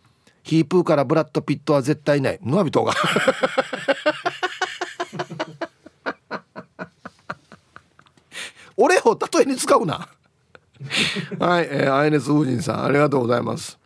[0.45, 2.39] ヒープーからブラッド・ピットは絶対ない。
[2.43, 2.93] ノアビトが。
[8.77, 10.08] 俺を例えに使うな。
[11.39, 13.79] はい、えー、アイネス夫人さんありがとうございます。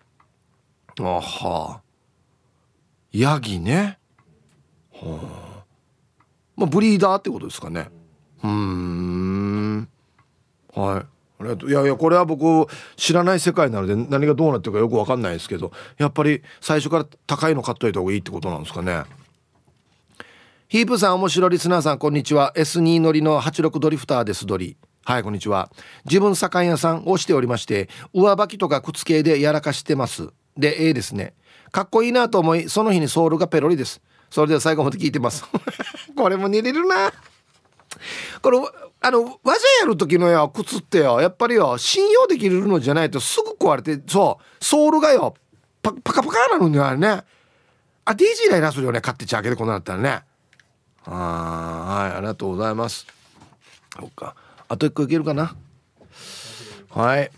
[1.00, 1.80] あは。
[3.14, 3.98] ヤギね。
[4.92, 5.64] はあ
[6.58, 7.90] まあブリーダーってことですかね。
[8.44, 9.88] うん。
[10.74, 19.04] はいいやいやこれは僕知らない世界なので何がどうなってるかよく分かんないですけどやっぱり最初から高いの買っといた方がいいってことなんですかね。
[20.68, 22.54] ヒープさん面白いリスナーさんこんにちは。
[22.56, 24.78] S2 乗りの86ドリフターですドリ。
[25.06, 25.72] はいこんにちは。
[26.06, 30.30] 自分左官屋さんをしておりまして上履きとか靴系でやらかしてます。
[30.58, 31.34] で A ですね。
[31.72, 34.02] かっこいいなと思いその日にソールがペロリです。
[34.30, 35.46] それでは最後まで聞いてます。
[36.16, 37.14] これも似れるな。
[38.42, 38.60] これ
[39.02, 45.36] あのわじゃやる時のよ靴ってよやっぱりよ信用できるのじゃないとすぐ壊れてそうソールがよ
[45.82, 47.24] パパカパカなのにあれね。
[48.06, 50.24] あ DJ イライラするよね買ってちゃけでこんなだったらね。
[51.06, 53.08] あはいありがとうございます。
[54.00, 54.36] そっか。
[54.68, 55.56] あと一個いけるかな？
[56.90, 57.32] はい。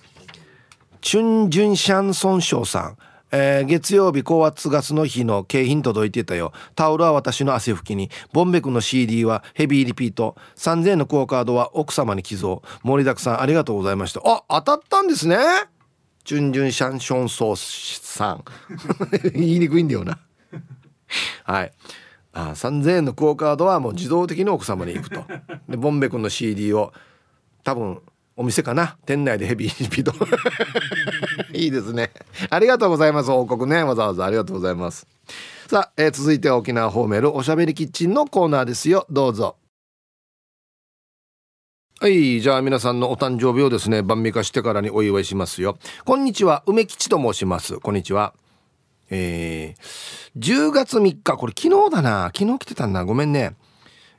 [1.02, 2.98] チュン・ジュンシャンソンショウさん。
[3.32, 6.52] えー、月曜日高圧ガスの日の景品届いてたよ。
[6.76, 8.10] タオルは私の汗拭きに。
[8.34, 10.36] ボンベ君の CD はヘビーリピート。
[10.56, 12.62] 3000円のクオカードは奥様に寄贈。
[12.84, 14.22] 盛りだくさんありがとうございました。
[14.26, 15.38] あ当たったんですね。
[16.26, 18.44] ジュンジュンシャンションソースさん。
[19.34, 20.20] 言いにくいんだよな。
[21.44, 21.72] はい。
[22.34, 25.24] あ3000円のクオカードはもう自動的に奥様に行くと。
[25.70, 26.94] でボンベ君の CD を
[27.64, 28.02] 多分
[28.42, 28.98] お店かな？
[29.06, 30.14] 店内でヘビーリピート
[31.54, 32.10] いいですね。
[32.50, 33.30] ありがとうございます。
[33.30, 33.84] 報告ね。
[33.84, 35.06] わざわざありがとうございます。
[35.68, 39.06] さあ、えー、続いては沖縄ホーメルおしゃべりキッチンのコーナーですよ。
[39.12, 39.58] どうぞ。
[42.00, 45.78] はいじゃあ皆さんのお誕生日をですね晩味化してからにお祝いしますよ。
[46.04, 46.64] こんにちは。
[46.66, 47.80] 梅吉と申します。
[47.80, 48.34] こんにちは。
[49.12, 51.38] えー、10月3日。
[51.38, 52.32] これ昨日だな。
[52.36, 53.56] 昨日来てたんだごめんね。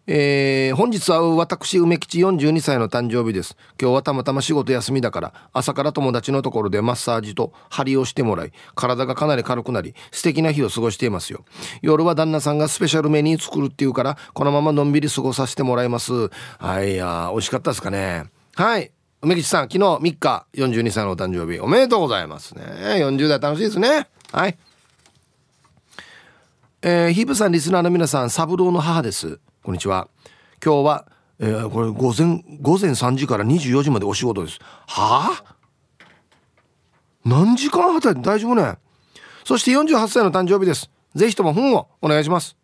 [0.08, 3.56] えー、本日は私梅吉42歳の誕生日です。
[3.80, 11.44] 今日はたまたま仕事休みだから朝から友達のところでマッサージと針をしてもらい体がかなり軽くなり素敵な日を過ごしていますよ。
[11.82, 16.30] 夜は旦那さんがスペシャルメニュー作るっていうからこのままのんびり過ごさせてもらいます。
[16.58, 18.24] はいや美味しかったですかね。
[18.56, 18.90] はい。
[19.20, 22.64] 梅吉さん昨日3日42歳のお誕生日おめでとうございますね。
[22.96, 24.08] 40代楽しいですね。
[24.32, 24.58] はい。
[26.82, 29.38] えー、ヒープさんリスナーの皆さん三郎の母です。
[29.64, 30.08] こんにちは。
[30.64, 31.06] 今日は、
[31.38, 34.58] えー、これ午前午前3時から24時までお仕事です。
[34.88, 35.56] はあ？
[37.24, 38.78] 何時間働いて大丈夫ね？
[39.44, 40.90] そして48歳の誕生日です。
[41.14, 42.56] ぜひとも本をお願いします。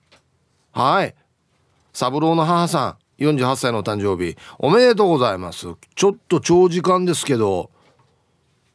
[0.72, 1.14] はい。
[1.92, 4.36] 三郎の母さん48歳の誕生日。
[4.58, 5.68] おめでとうございます。
[5.94, 7.70] ちょっと長時間ですけど。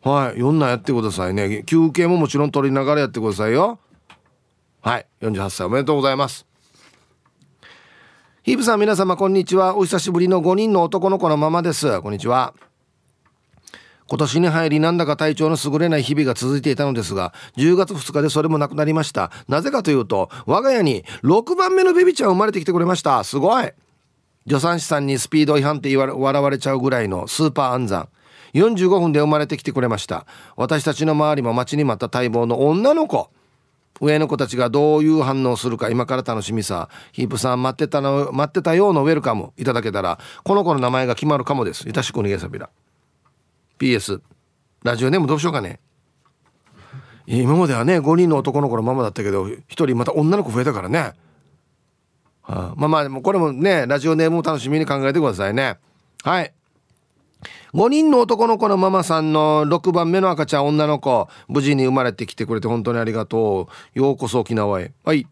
[0.01, 0.38] はい。
[0.38, 1.63] 4なやってくださいね。
[1.65, 3.79] 休憩ももちろん取りながらやってくださいよ。
[4.79, 5.05] はい。
[5.19, 6.45] 48歳おめでとうございます。
[8.43, 9.77] ヒープさん皆様こんにちは。
[9.77, 12.01] お久しぶりの5人の男の子のママです。
[12.01, 12.53] こんにちは。
[14.10, 19.32] 今年に入りなんだか体調の優れない日々が続いていたのですが10月2日でそれもなくなりました。
[19.47, 23.23] なぜかというと我が家に6番目のベビちゃん生まれてきてくれました。
[23.23, 23.71] すごい。
[24.45, 28.10] 助産師さんにスピード違反って言われ笑われちゃうぐらいのスーパー安産。
[28.56, 30.25] 45分で生まれてきてくれました。
[30.58, 33.29] 私たちの周りも待ちに待った待望の女の子。
[34.01, 41.88] 上の子たちがどういう反応するか今から楽しみさヒープさん待ってたの待ってたようなウェルカムいただけたらこの子の名前が決まるかもです。
[41.88, 42.69] いたしく逃げさびら。
[43.79, 44.21] PS
[44.84, 45.79] ラジオネームどうしようかね。
[47.25, 51.13] 今まではね5人の男の子のままだったけど1人また女の子増えたからね、
[52.41, 55.77] はあ、まあまあでもこれもねラジオネームを楽しみに考えてくださいね。
[56.23, 56.53] はい。
[57.73, 65.25] 5人の男の子のママさんの6番目の赤ちゃん女の子無事に生まれてきてくれて本当にありがとうようこそ沖縄へはい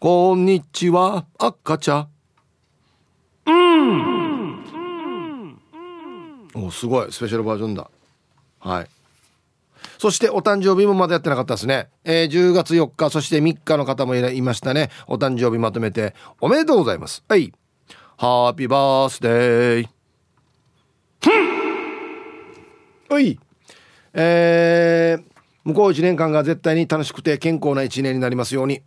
[0.00, 2.08] こんにちは赤ちゃん
[3.46, 4.66] うん
[6.56, 7.88] おすごいスペシャルバージョンだ
[8.58, 8.88] はい
[9.98, 11.88] そしてお誕生日もまだやってなかったですね。
[12.04, 14.90] えー、10月4日、そして3日の方もいましたね。
[15.06, 17.24] お誕生日まとめておめでとうございます。
[17.26, 17.50] はい。
[18.18, 21.65] ハッピーバースデー。
[23.08, 23.38] はい。
[24.14, 25.22] えー、
[25.64, 28.82] 向こう1年間が絶対に楽しくて健康な1年になりますように。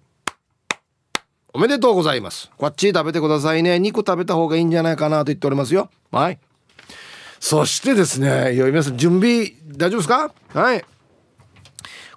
[1.53, 2.51] おめでとうございます。
[2.57, 3.79] こっち食べてくださいね。
[3.79, 5.89] 肉食べた方がいいんじゃないかなと言っておりますよ。
[6.11, 6.39] はい。
[7.39, 10.33] そしてですねいや皆さん準備大丈夫ですか？
[10.53, 10.83] はい。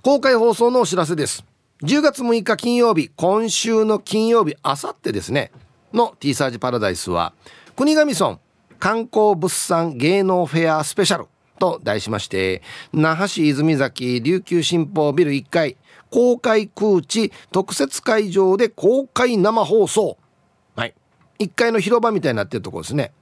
[0.03, 1.45] 公開放送のお知らせです。
[1.85, 5.51] 10月6日金曜日今週の金曜日あさってですね
[5.93, 7.35] の T サージパラダイスは
[7.77, 8.38] 国頭村
[8.79, 11.27] 観光物産芸能フェアスペシャル。
[11.59, 12.62] と題しまして
[12.93, 15.77] 那覇市泉崎琉球新報ビル1階
[16.12, 20.19] 公開空地特設会場で公開生放送。
[20.77, 20.95] はい。
[21.38, 23.12] 1階の広場みたいになってるとこですね。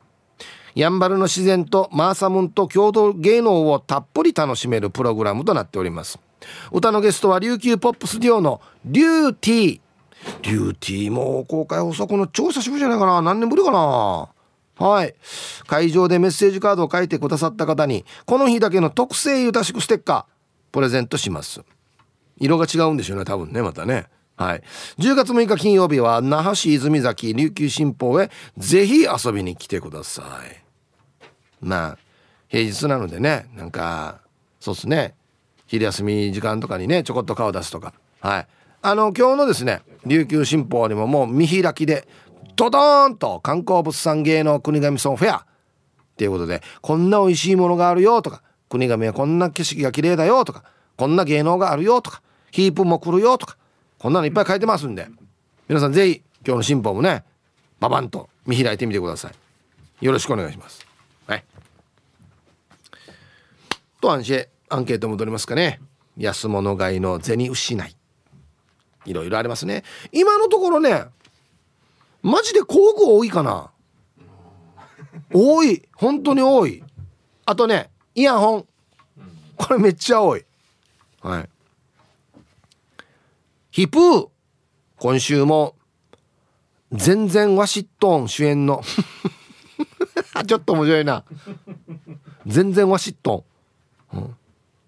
[0.75, 6.19] やんばるの自然とマーサムンと郷土芸能をたっぷり楽しめるプログラムとなっております。
[6.73, 9.81] 歌のゲストは琉球ポップスデュオのリューティー。
[10.43, 13.23] リューティーも公開放送この超久しぶりじゃないかな。
[13.23, 14.29] 何年ぶりかな。
[14.81, 15.15] はい。
[15.67, 21.61] 会場でメッセージカードを書いてくださった方にこの日だけの特製ゆたしくステッカープレゼントします。
[22.39, 24.07] 色が違うんでしょうね多分ねまたね。
[24.37, 24.63] はい。
[24.99, 30.65] 10月6日金曜日は那覇市泉崎琉球新報へぜひ遊びに来てください。
[31.61, 31.99] まあ
[32.49, 34.23] 平日なのでねなんか
[34.61, 35.15] そうっすね。
[35.67, 37.93] 昼休み時間とかにねちょこっと顔出すとか。
[38.21, 38.47] はい。
[38.81, 42.09] あの今日のですね琉球新報にももう見開きで
[42.61, 45.37] ドドーンと観光物産芸能国頭村フェア。
[45.39, 45.43] っ
[46.21, 50.65] ていうことでこんな美味しいものがあるよとか国頭はこんな景色が綺麗だよとか
[50.97, 52.21] こんな芸能があるよとか
[52.51, 53.57] ヒープも来るよとか
[53.99, 55.09] こんなのいっぱい書いてますんで
[55.67, 57.25] 皆さんぜひ今日の新報もね
[57.79, 60.05] ババンと見開いてみてください。
[60.05, 60.87] よろしくお願いします。
[61.27, 61.45] はい。
[64.03, 65.81] と安心アンケート戻りますかね。
[66.19, 67.97] 安物買いの銭失い。
[69.07, 69.85] いろいろありますね。
[70.13, 71.05] 今のところね
[72.23, 73.71] マジで工具多いかな？
[75.33, 75.89] 多い。
[75.95, 76.83] 本当に多い。
[77.47, 78.67] あとねイヤホン。
[79.57, 80.45] これめっちゃ多い。
[81.23, 81.49] はい。
[83.71, 84.29] ヒプー。
[84.97, 85.77] 今週も。
[86.93, 88.83] 全然ワシットン主演の。
[90.47, 91.25] ちょっと面白いな。
[92.47, 93.45] 全然ワシット
[94.13, 94.37] ン、うん、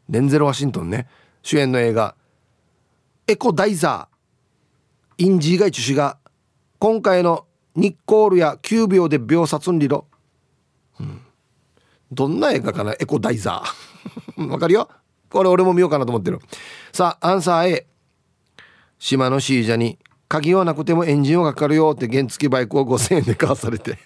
[0.09, 1.07] デンゼル・ワシントンね。
[1.43, 2.16] 主演の映画
[3.28, 6.18] 「エコダイザー」インジーガイチュシが
[6.83, 10.09] 今回のニッコールや9秒で秒殺んりろ、
[10.99, 11.20] うん、
[12.11, 14.51] どんな映画かなエコダイザー。
[14.51, 14.89] わかるよ。
[15.30, 16.41] これ俺も見ようかなと思ってる。
[16.93, 17.87] さあアンサー A
[18.99, 24.01] 島のシージャに鍵はなくてもエンジンはかかるよって原付バイクを5000円で買わされて。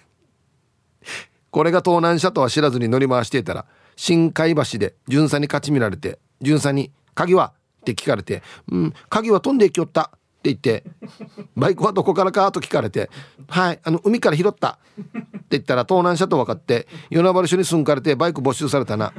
[1.49, 3.65] これが盗難車とは知らずに乗り回していたら
[3.95, 10.11] 新海橋で巡査に勝ち見られて巡査に「鍵は?」って聞かれて「うん鍵は飛んでいきよった」
[10.49, 10.83] 言って
[11.55, 13.09] 「バイクはどこからか?」と聞かれて
[13.47, 19.13] 「はいあの海から拾った」って言ったら盗難車と分かって与那原署にすんかれてバイク没収されたな。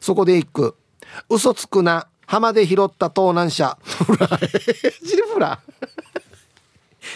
[0.00, 0.76] そこで一句
[1.30, 4.28] 「嘘つくな浜で拾った盗難車」ほら
[5.02, 5.60] ジルフラ。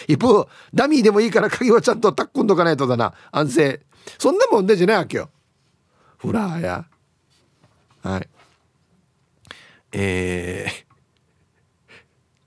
[0.07, 3.13] 一方ダミーでもいいから鍵はちゃんとタックんどかないとだな。
[3.31, 3.81] 安静。
[4.17, 5.29] そんなもんでじゃないわけよ。
[6.17, 6.85] フラーや。
[8.03, 8.29] はい。
[9.91, 10.90] えー、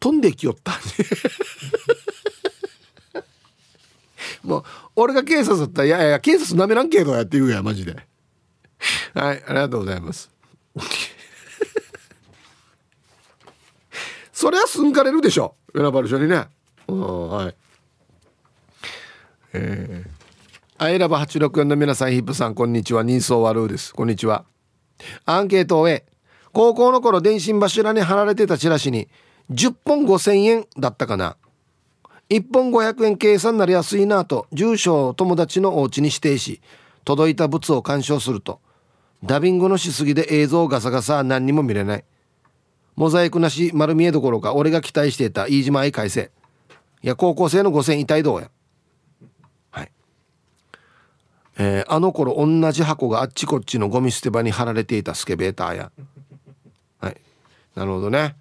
[0.05, 0.79] 飛んできよった
[4.47, 4.65] もう
[4.97, 7.93] 俺が警察だったら「いやいや警察なめらんけどや」って言うやマジで。
[9.15, 10.31] はいありがとうございます。
[14.31, 16.49] そりゃすんかれるでしょ選ばれるにね。
[16.87, 17.55] うんはい。
[19.55, 23.05] えー、アイラブ864の皆さんヒップさんこんにちは。
[23.05, 23.95] 人相悪うです。
[23.95, 24.45] こんにちは。
[25.25, 26.05] アンケートを終え
[26.53, 29.09] 高校の頃電信柱に貼られてたチラシに
[29.51, 31.37] 10本5000円だったかな。
[32.31, 36.63] 1本500円計算なり安いなと住所を友達のお家に指定し
[37.05, 38.61] 届いた物を鑑賞すると
[39.23, 42.05] ダビングのしすぎで映像ガサガサ何にも見れない。
[42.97, 46.31] モザイクなし丸見えどころか俺が期待していた飯島愛改正
[47.03, 48.51] いや高校生の5000痛いどうや。
[49.71, 49.93] はい。
[51.59, 55.93] えー、あの頃同じ箱があっちこっちのゴミ捨て場に貼られていたスケベーターや。
[57.01, 57.21] はい。
[57.75, 58.37] なるほどね。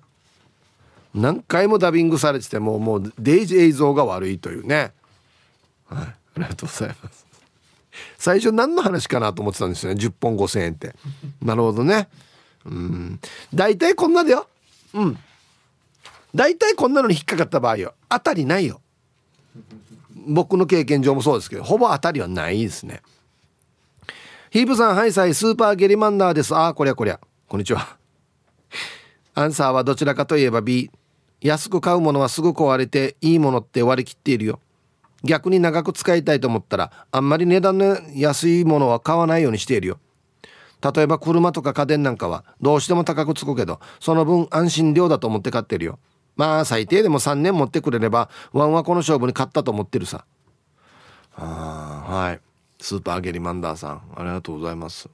[1.14, 4.93] 何回もダビングされててももうデイジ映像が悪いというね。
[5.86, 6.05] はい。
[6.05, 7.26] ありがとうございます。
[8.18, 9.99] 最初何の話かなと思ってたんですよね。
[9.99, 10.95] 10本5,000円って。
[11.41, 12.09] なるほどね。
[12.66, 13.20] うん。
[13.53, 14.47] 大体こんなだよ。
[14.93, 15.18] うん。
[16.34, 17.93] 大体こんなのに引っかかった場合よ。
[18.09, 18.82] 当たりないよ。
[20.26, 23.01] 僕の経験上もそうですけどほぼ当たりはないですね。
[24.49, 26.55] ヒープさんハイサイスーパーゲリマンダーです。
[26.55, 27.20] ああこりゃこりゃ。
[27.47, 27.97] こんにちは。
[29.36, 30.89] アンサーはどちらかといえば B
[31.43, 34.59] 安く買うものはすぐ壊れていいものって割り切っているよ。
[35.23, 39.99] 逆に長く使いたいと思ったらあんまり値段の安いものは買わないようにしているよ。
[40.81, 45.99] 例えば車とか家電なんかはどうしても高くつくけどその分安心料だと思って買ってるよ。
[46.35, 50.25] まあ最低でも3年持ってくれればワンはこの勝負に勝ったと思ってるさ。
[51.35, 52.39] あはい。
[52.79, 55.09] スーパーゲリマンダーさんありがとうございます。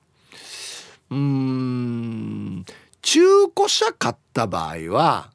[1.10, 2.66] うーん
[3.02, 3.20] 中
[3.56, 5.32] 古車買った場合は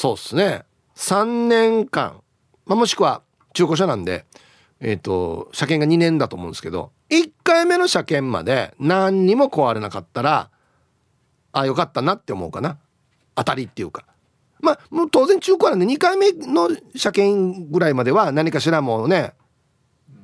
[0.00, 0.64] そうっすね。
[0.96, 2.22] 3年間、
[2.64, 3.20] まあ、もしくは
[3.52, 4.24] 中古車なんで
[4.80, 10.48] えっ、ー、と車検が2年だと思うんですけど1回目の車検まで何にも壊れなかったら
[11.52, 12.78] あよかったなって思うかな。
[13.34, 14.06] 当たりっていうか。
[14.62, 19.34] まあもう当然中古なんで2回目の車検ぐらいまでは何かしらもうね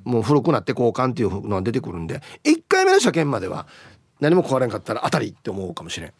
[0.04, 3.66] もう古くなって交換っていうのが出てくるんで1回目の車検までは
[4.20, 6.12] 何も壊れんかったら当たりって思うかもしれん。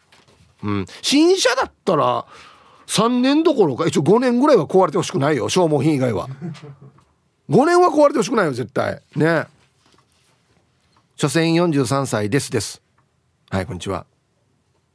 [0.61, 2.27] うん、新車だったら
[2.87, 6.27] 3年どころか一応5年ぐらいは壊れてほしくないよ消耗品以外は。
[7.49, 9.01] 5年は壊れてほしくないよ絶対。
[9.15, 9.45] ね。
[11.15, 12.81] 所詮43歳ですです。
[13.49, 14.05] はいこんにちは。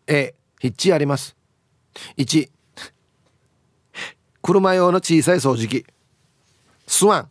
[0.06, 1.36] A ヒッチあります。
[2.16, 2.48] 1
[4.40, 5.84] 車用の小さい掃除機。
[6.86, 7.28] スワン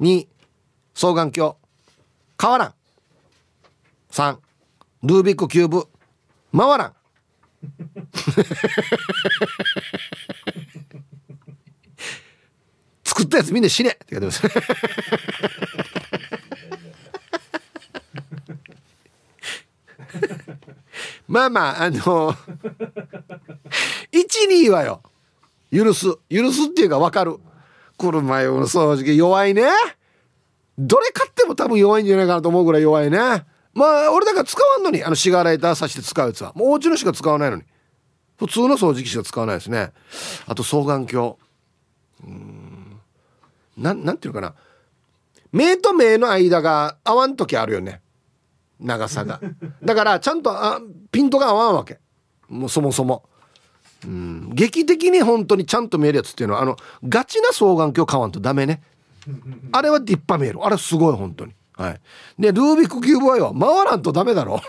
[0.00, 0.26] 2
[0.94, 1.54] 双眼鏡。
[2.40, 2.74] 変わらん。
[4.10, 4.38] 3
[5.04, 5.88] ルービックキューブ。
[6.56, 6.94] 回らん。
[13.04, 13.90] 作ったやつみんな死ね！
[13.90, 14.42] って書いてます。
[21.28, 22.34] まあまああの
[24.12, 25.02] 12はよ。
[25.72, 26.18] 許す。
[26.28, 27.38] 許すっていうか分かる。
[27.96, 29.62] 車用の掃除機弱いね。
[30.78, 33.46] どれ買っても多分弱いんじゃないかなと思うぐらい弱いね。
[33.74, 36.52] まあ俺だから使わんのにあのシガーライターさして使うやつは。
[36.54, 37.62] もうお家のしか使わないのに。
[38.36, 39.92] 普通の掃除機しか使わないですね。
[40.46, 41.34] あと双眼鏡。
[42.24, 43.00] うん。
[43.76, 44.54] なんなんていうのかな。
[45.52, 48.00] 目と目の間が合わん時あるよね。
[48.80, 49.40] 長さが。
[49.82, 52.00] だからちゃんとあピントが合わんわけ。
[52.48, 53.24] もうそもそも。
[54.04, 56.76] うん、劇的に本当にちゃんと見えるやつっていうのはあの
[57.08, 58.82] ガチな双眼鏡買わんとダメね。
[59.70, 60.58] あれは立派見える。
[60.64, 61.54] あれすごい本当に。
[61.82, 62.00] はい。
[62.38, 64.60] でルービックキューブはよ回らんとダメだろ。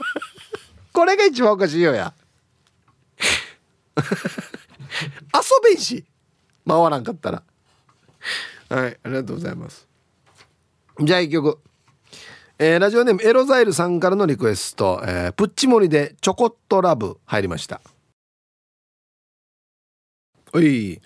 [0.92, 2.12] これが一番おかしいよや。
[3.96, 4.02] 遊
[5.64, 6.04] べんし
[6.66, 7.42] 回らんかったら。
[8.68, 9.88] はいありがとうございます。
[11.00, 11.58] じゃあ一曲。
[12.58, 17.80] えー、ラジオネームエロザイルさんからのリクエスト、えー、プッチモリでチョコットラブ入りました。
[20.52, 21.00] おい。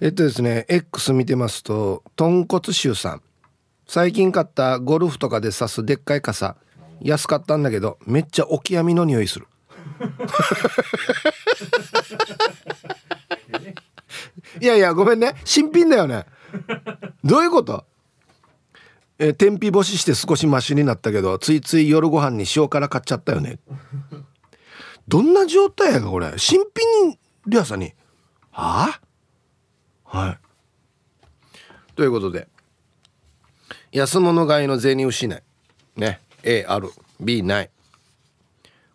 [0.00, 3.22] えっとですね X 見てますと豚骨臭さん。
[3.88, 6.56] 最近買ったゴルフとかで刺すでっかい傘
[7.00, 9.46] 安かったんだけどめっちゃオキアミの匂いする。
[14.60, 15.34] いやいやごめんね。
[15.44, 16.26] 新品だよね。
[17.24, 17.86] どういうこと？
[19.18, 23.58] えー、天日干しして少しマシになったけどついつい夜ご飯に塩辛買っちゃったよね。
[25.08, 26.34] どんな状態やかこれ。
[26.36, 26.66] 新品
[27.08, 27.94] にリアさんに。
[28.50, 29.00] は
[30.04, 30.18] あ？
[30.18, 30.38] はい。
[31.96, 32.48] ということで
[33.98, 35.42] 安物買いの銭失い。
[35.96, 36.20] ね。
[36.44, 36.90] A ある。
[37.18, 37.70] B ない。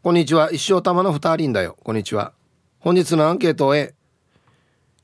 [0.01, 0.49] こんにちは。
[0.49, 1.77] 一生玉の二人だよ。
[1.83, 2.31] こんにちは。
[2.79, 3.93] 本日のアンケート A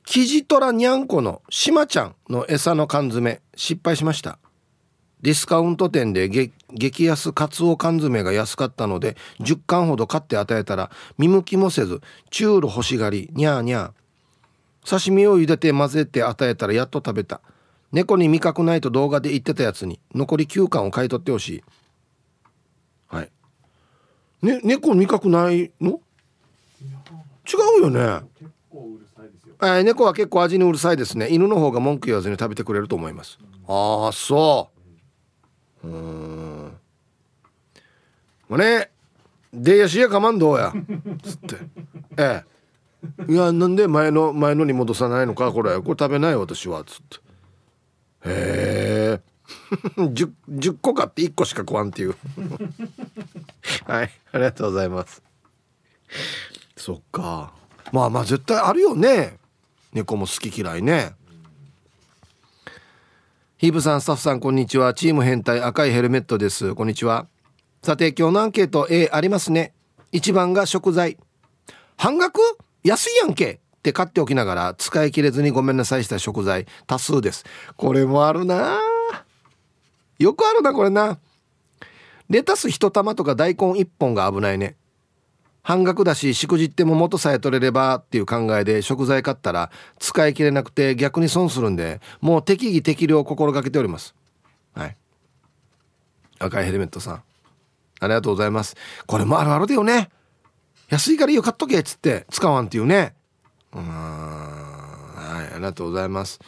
[0.06, 4.40] キジトラニャンコのしまちゃんの餌の缶詰失敗しました。
[5.20, 13.92] ディスカウント店で激安カツオ缶詰が安かったので10缶ほど買って与えたら見向きもせずチュール欲しがりニャーニャー。
[14.90, 17.42] 刺身を茹でて混ぜて与えたらやっと食べた。
[17.92, 21.64] 猫に味覚ないと動画で言ってたやつに残り9巻を買い取ってほしい。
[23.08, 23.32] はい。
[24.42, 26.00] ね猫味覚ないの？
[27.52, 28.28] 違うよね。
[29.62, 31.28] え猫は結構味にうるさいですね。
[31.30, 33.40] 犬の方が文句言わずに食べてくれると思います。
[33.68, 34.70] ああそ
[35.84, 35.88] う。
[35.88, 36.74] うん。
[38.48, 38.90] もうね。
[39.52, 40.72] でやしやかまんどうや。
[41.24, 41.56] つって。
[42.18, 42.44] え
[43.28, 43.32] え。
[43.32, 45.76] いやなんで前の前のに戻さないのかこれ。
[45.82, 46.84] これ食べない私は。
[46.84, 47.18] つって
[48.26, 49.22] へえ
[49.98, 52.16] 10, 10個買って1個しか食わんっていう。
[53.86, 55.22] はいありがとうございます。
[56.76, 57.54] そっか。
[57.92, 59.38] まあまあ絶対あるよね。
[59.94, 61.14] 猫も好き嫌いね。
[63.58, 64.94] ヒーブさんスタッフさんこんにちは。
[64.94, 66.76] チーム変態赤いヘルメットです。
[66.76, 67.28] こんにちは。
[67.84, 69.74] さて今日のアンケート A ありますね。
[70.14, 71.18] 1番が食材。
[71.98, 72.40] 半額？
[72.84, 73.60] 安いやんけ。
[73.90, 77.46] って買っておきながら使い切れずにごめんなさいした食材多数です。
[77.76, 78.80] これもあるな
[80.20, 81.20] よくあるなこれな。
[82.30, 84.76] レタス1玉とか大根1本が危ないね。
[85.64, 94.14] 半額だししくじっても元さえ取れればっていう考えで食材買ったら使い切れなくて逆に損するんでもう適宜適量を心がけております。
[94.74, 94.96] はい。
[96.38, 97.24] 赤いヘルメットさん。
[98.02, 98.76] ありがとうございます。
[99.08, 100.10] これもあるあるだよね。
[100.90, 103.14] 安いからいいよ買っとけっつって使わんっていうね。
[103.74, 106.40] うんはいありがとうございます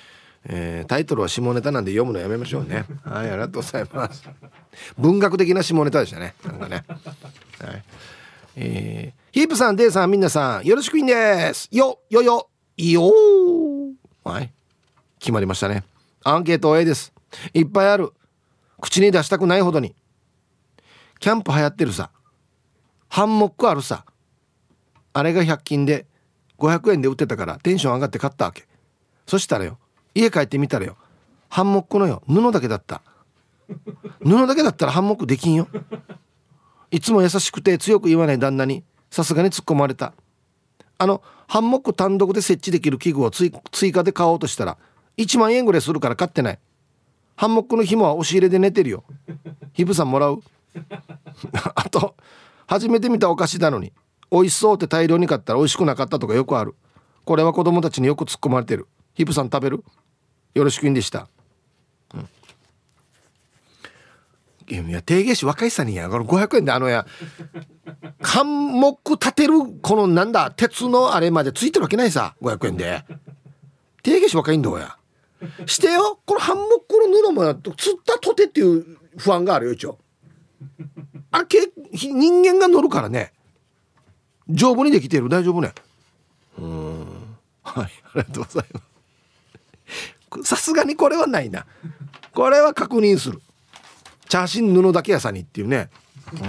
[0.43, 4.27] えー、タイトルは下ネタなんで読むのやめましょうね はいありがとうございます
[4.97, 6.83] 文学的な下ネタでしたねなんかね
[7.59, 7.83] はい
[8.55, 11.69] えー、ヒープさん、デイさん、みんなさん、よろしくいんです。
[11.71, 13.09] よ、よよ、いよ
[14.23, 14.51] はい。
[15.19, 15.83] 決まりましたね。
[16.23, 17.13] アンケート A です。
[17.53, 18.11] いっぱいある。
[18.81, 19.95] 口に出したくないほどに。
[21.19, 22.09] キャンプ流行ってるさ。
[23.07, 24.05] ハンモックあるさ。
[25.13, 26.05] あれが100均で
[26.61, 28.65] 500円で売ってたからテンション上がって買ったわけ。
[29.25, 29.77] そしたらよ、
[30.13, 30.95] 家帰ってみたらよ、
[31.49, 33.01] ハンモックのよ、布だけだった。
[34.23, 35.67] 布だけだったらハンモックできんよ。
[36.91, 40.13] いつも優しくて強く言わない旦那にさすがに突っ込まれた
[40.97, 43.51] あのハンモック単独で設置できる器具を追
[43.91, 44.77] 加で買おうとしたら
[45.17, 46.59] 1万円ぐらいするから買ってない
[47.35, 49.03] ハンモックの紐は押し入れで寝てるよ
[49.73, 50.43] ヒブさんもらう
[51.75, 52.15] あと
[52.67, 53.93] 初めて見たお菓子なのに
[54.31, 56.75] 美味しそうって大量に買ったら美味しくなかったとかよくある。
[57.25, 58.87] これは子供たちによく突っ込まれてる。
[59.13, 59.83] ヒブさん食べる？
[60.53, 61.27] よろしくんでした。
[62.13, 62.29] うん。
[64.89, 67.05] いや定芸士若いさにやこの500円であのや
[68.21, 73.03] 関木立てるこのなんだ鉄のあれまでついてるわけないさ500円で。
[74.01, 74.97] 定芸士若いんだや。
[75.65, 79.97] してよこのハンモックの布もつったとてっていう不安があるよ一応。
[81.31, 83.33] あれけ人間が乗るからね。
[84.51, 85.29] 丈夫にできてる。
[85.29, 85.73] 大丈夫ね。
[86.59, 86.99] うん。
[87.63, 87.85] はい。
[87.85, 88.81] ありがとうございま
[90.43, 90.43] す。
[90.43, 91.65] さすがにこれはないな。
[92.33, 93.41] これは確認する。
[94.29, 95.89] チャーシン布だけ屋さんにっていうね、
[96.33, 96.39] うん、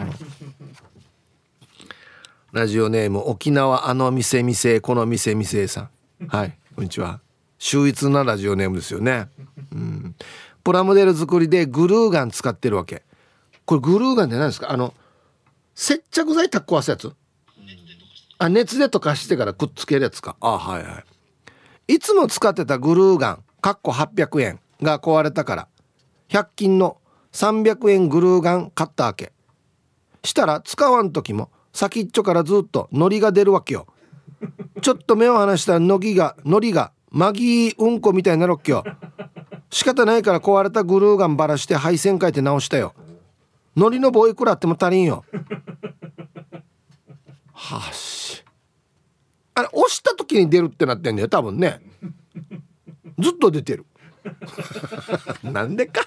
[2.53, 5.89] ラジオネーム沖縄あの店店この店店さ
[6.21, 6.29] ん。
[6.29, 6.57] はい。
[6.77, 7.21] こんにちは。
[7.59, 9.29] 秀逸なラジオネームですよね、
[9.73, 10.17] うん、
[10.65, 13.03] プラモデル作りでグルーガン使ってるわけ。
[13.65, 14.71] これグルーガンって何ですか。
[14.71, 14.95] あの
[15.75, 17.13] 接着剤タッコわすやつ。
[18.43, 20.35] あ熱で溶かしてからくっつけるやつか。
[20.41, 21.05] あはいは
[21.89, 21.95] い。
[21.95, 25.69] いつも使ってたグルーガンかっこ800円が壊れたから
[26.29, 26.99] 100均の
[27.31, 29.33] 300円グルーガン買ったわけ。
[30.25, 33.87] したら使わん時も先っちょからずっと糊が出るわけよ。
[34.81, 38.83] ちょっと目を離したらのが糊がマギーうんこみたいになるっけよ。
[39.71, 42.93] 仕方ないから壊れたグルーガンばらして配線変えて直したよ。
[43.77, 45.25] 糊の棒いくらあっても足りんよ
[47.63, 48.43] はし。
[49.55, 51.81] あれ押した時に出るってなってんだよ多分ね。
[53.19, 53.87] ずっと出てる。
[55.45, 56.03] なんでか。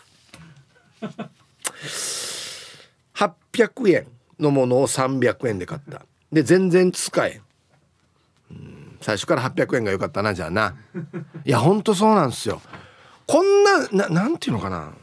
[3.13, 4.07] 800円
[4.39, 6.05] のものを300円で買った。
[6.31, 7.41] で全然使え
[8.51, 8.97] ん。
[8.99, 10.75] 最初から800円が良かったなじゃあな。
[11.45, 12.61] いやほんとそうなんですよ。
[13.27, 14.93] こんなななんていうのかな。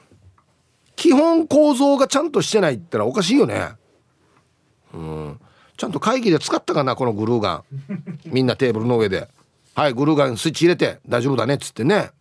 [0.96, 3.70] 基本構造がちゃんとしてないってのはおかしいよね。
[4.92, 5.40] うん。
[5.82, 7.64] ちゃんと会議で使ったかなこのグルーガン。
[8.26, 9.28] みんなテーブルの上で
[9.74, 12.12] 「はいグルーガンスイッチ入れて大丈夫だね」っつってね。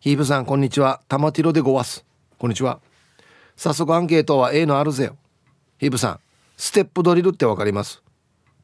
[0.00, 1.02] ヒーブさんこんにちは。
[1.06, 2.02] 玉ティロでごわす。
[2.38, 2.80] こんにちは。
[3.56, 5.18] 早速アンケートは A のあるぜよ。
[5.76, 6.20] ヒブさん
[6.56, 8.02] ステップドリルってわかります？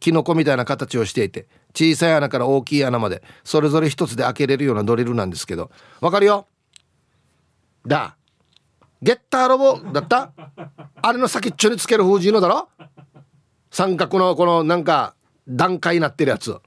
[0.00, 5.70] キノコみたいな形をしていて小さい穴から大きい穴までそれぞれ一つで開けれるようなドリルなんですけど。
[6.00, 6.46] わかるよ？
[7.86, 8.16] だ。
[9.02, 10.32] ゲッターロボだった？
[11.02, 12.70] あれの先っちょにつける封じのだろ？
[13.78, 15.14] 三角のこのなんか
[15.46, 16.58] 段階になってるやつ。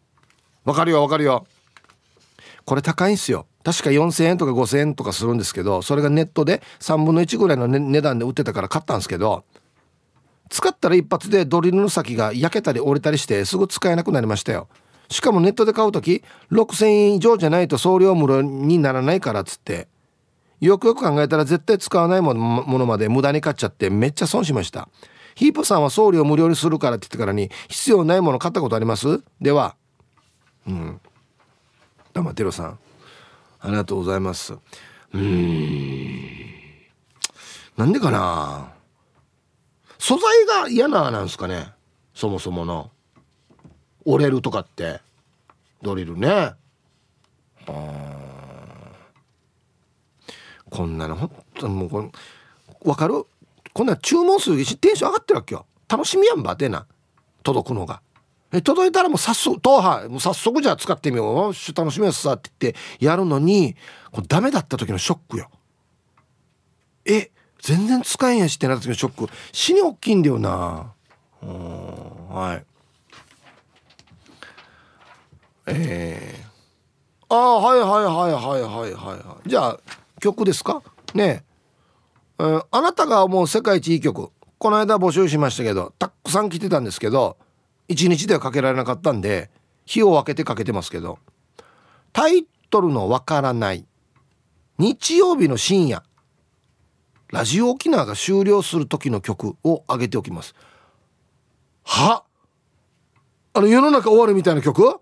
[0.63, 1.45] わかるよわかるよ。
[2.63, 3.47] これ高いんすよ。
[3.65, 9.43] 確か4000円とか5000円とかするんですけどそれがネットで3分の1ぐらいの、ね、値段で売ってたから買ったんですけど
[10.49, 14.69] 使ったら一発でドリルの先が焼けたり折れたりしてすぐ使えなくなりましたよ。
[15.09, 19.89] しかもネットで買う時6000円以上じゃないと送料無料にならないからっつって
[20.61, 24.87] よくよく考えたら絶対使わないものまで無駄に買っちゃってめっちゃ損しました。
[25.41, 29.23] ヒープさんは送料無料にするからって言ってからに必要ないもの買ったことあります？
[29.41, 29.75] では。
[30.67, 31.01] うん。
[32.13, 32.77] 黙ってろさん。
[33.59, 34.53] ありがとうございます。
[35.11, 36.19] うん。
[37.75, 38.71] なんでかな？
[39.97, 41.69] 素材が嫌ななんすかね？
[42.13, 42.91] そもそもの。
[44.05, 44.99] 折れるとかって。
[45.81, 46.51] ドリルね。
[50.69, 52.11] こんなのほんともうこれ
[52.83, 53.25] 分かる？
[53.73, 55.65] こんな注文するテンション上がってるわけよ。
[55.87, 56.85] 楽しみやんばってな。
[57.43, 58.01] 届くのが。
[58.51, 61.75] え届いたらもう早速当派もう早速じゃあ使ってみよう。
[61.75, 63.75] 楽しみやすさって言ってやるのに
[64.11, 65.49] これダメだった時のショックよ。
[67.05, 69.33] え全然使えんやしってなった時のショック。
[69.53, 70.91] 死に大きいんだよな。
[71.41, 72.65] うんはい。
[75.67, 79.79] えー、ああはいはいはいはいはいはいじゃあ
[80.19, 80.81] 曲ですか？
[81.13, 81.45] ね
[82.41, 87.37] えー、あなたが思う世界一いい曲この間募集しましたけどたくさん来てたんですけど
[87.87, 89.51] 1日ではかけられなかったんで
[89.85, 91.19] 日を分けてかけてますけど
[92.13, 93.85] タイトルの「わからない」
[94.79, 96.03] 日曜日の深夜
[97.31, 100.53] ラジオ沖縄が終了する時の曲を上げておきます。
[101.83, 102.23] は？
[103.53, 104.83] あの世の中終わるみたいな曲？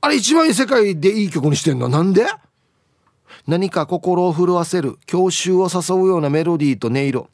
[0.00, 1.88] あれ一番いい世界でいい曲にしてんの？
[1.88, 2.26] なんで？
[3.50, 7.28] 何か心を震わせる郷愁を誘うようなメロディーと音色。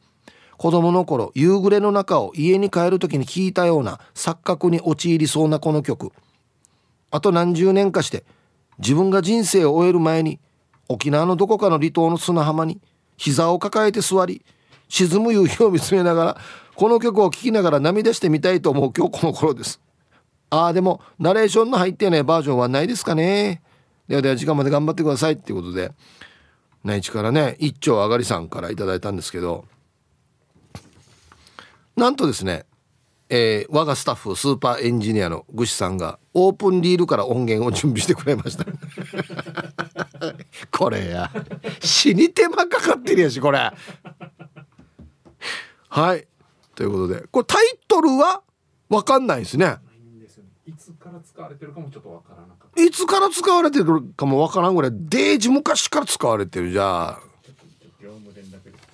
[0.57, 6.11] 子供の頃夕暮れの中を家に帰る時に聴いたような錯覚に陥りそうなこの曲。
[7.11, 8.23] あと何十年かして
[8.79, 10.39] 自分が人生を終える前に
[10.89, 12.81] 沖縄のどこかの離島の砂浜に
[13.15, 14.43] 膝を抱えて座り
[14.89, 16.37] 沈む夕日を見つめながら
[16.73, 19.79] この曲を聴きながら涙してみたいと思う今日この頃です。
[20.49, 23.61] ああでもナレーションの入ってないバージョンはないですかね。
[24.07, 25.91] ではでは時間まで頑張ってくださいっていうことで
[26.83, 29.65] 内地からね一丁あがりさんから頂いたんですけど
[31.97, 32.65] なんとですね、
[33.29, 38.65] えー、我がスタッフスーパーエンジニアのぐしさんがオープンリールから音源を準備してくれました。
[40.71, 41.31] これや。
[41.81, 43.71] 死に手間かかってるやしこれ。
[45.89, 46.27] はい。
[46.75, 48.43] ということでこれタイトルは
[48.89, 49.77] 分かんないですね。
[50.67, 57.19] いつから使われてるかもちょっとわからないつから使われてるかもわからんぐらいデージ昔から使われてるじゃあ。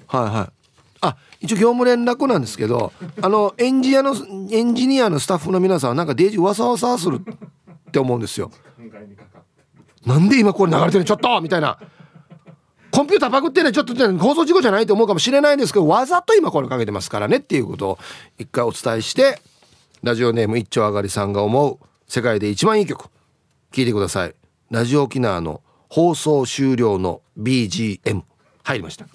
[0.07, 0.53] はいはい。
[1.01, 4.15] あ一応業務連絡なんですけどあのエンジニアの
[4.51, 8.51] エンジニアのスタッフの皆さんはなんかデージわさわさするって思うんですよ。
[10.05, 11.41] なんで今これ流れてるちょっと！
[11.41, 11.77] みたいな。
[12.91, 17.99] コンピューターパクってねちょっと放送事故じゃないと思うかもしれないんですけどわざと今これかけてますからねっていうことを
[18.37, 19.41] 一回お伝えして
[20.03, 23.09] ラジオネーム一丁上がりさんが思う世界で一番いい曲。
[23.73, 24.35] 聞いてください。
[24.69, 28.21] ラジオ沖縄の放送終了の BGM
[28.63, 29.07] 入りました。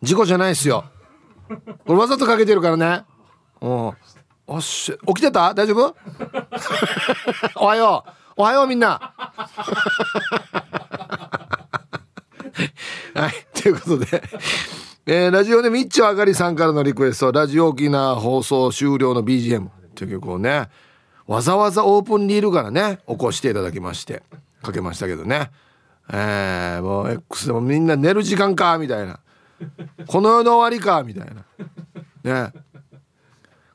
[0.00, 0.84] 事故じゃないですよ。
[1.86, 3.04] これわざとかけてるからね。
[3.60, 3.92] うん。
[4.46, 5.52] おっし起きてた？
[5.52, 5.94] 大丈夫？
[7.60, 8.10] おはよう。
[8.36, 9.12] おはようみんな。
[13.14, 14.22] はいということで。
[15.06, 17.32] えー、ラジオでみっちょあがりさんからのリクエスト。
[17.32, 20.68] ラジオ沖縄放送終了の BGM という曲をね
[21.26, 24.22] わざわざオープンリールからね起こしていただきまして。
[24.62, 25.50] かけましたけどね。
[26.10, 29.20] えー、もう X でもみんな寝る時間かみたいな。
[30.06, 31.26] この世の終わりかみたい
[32.24, 32.44] な。
[32.44, 32.52] ね。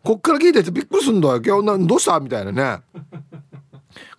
[0.03, 1.41] こっから聞いててびっくりすんだよ。
[1.41, 2.19] 今日どうした？
[2.19, 2.81] みたいなね。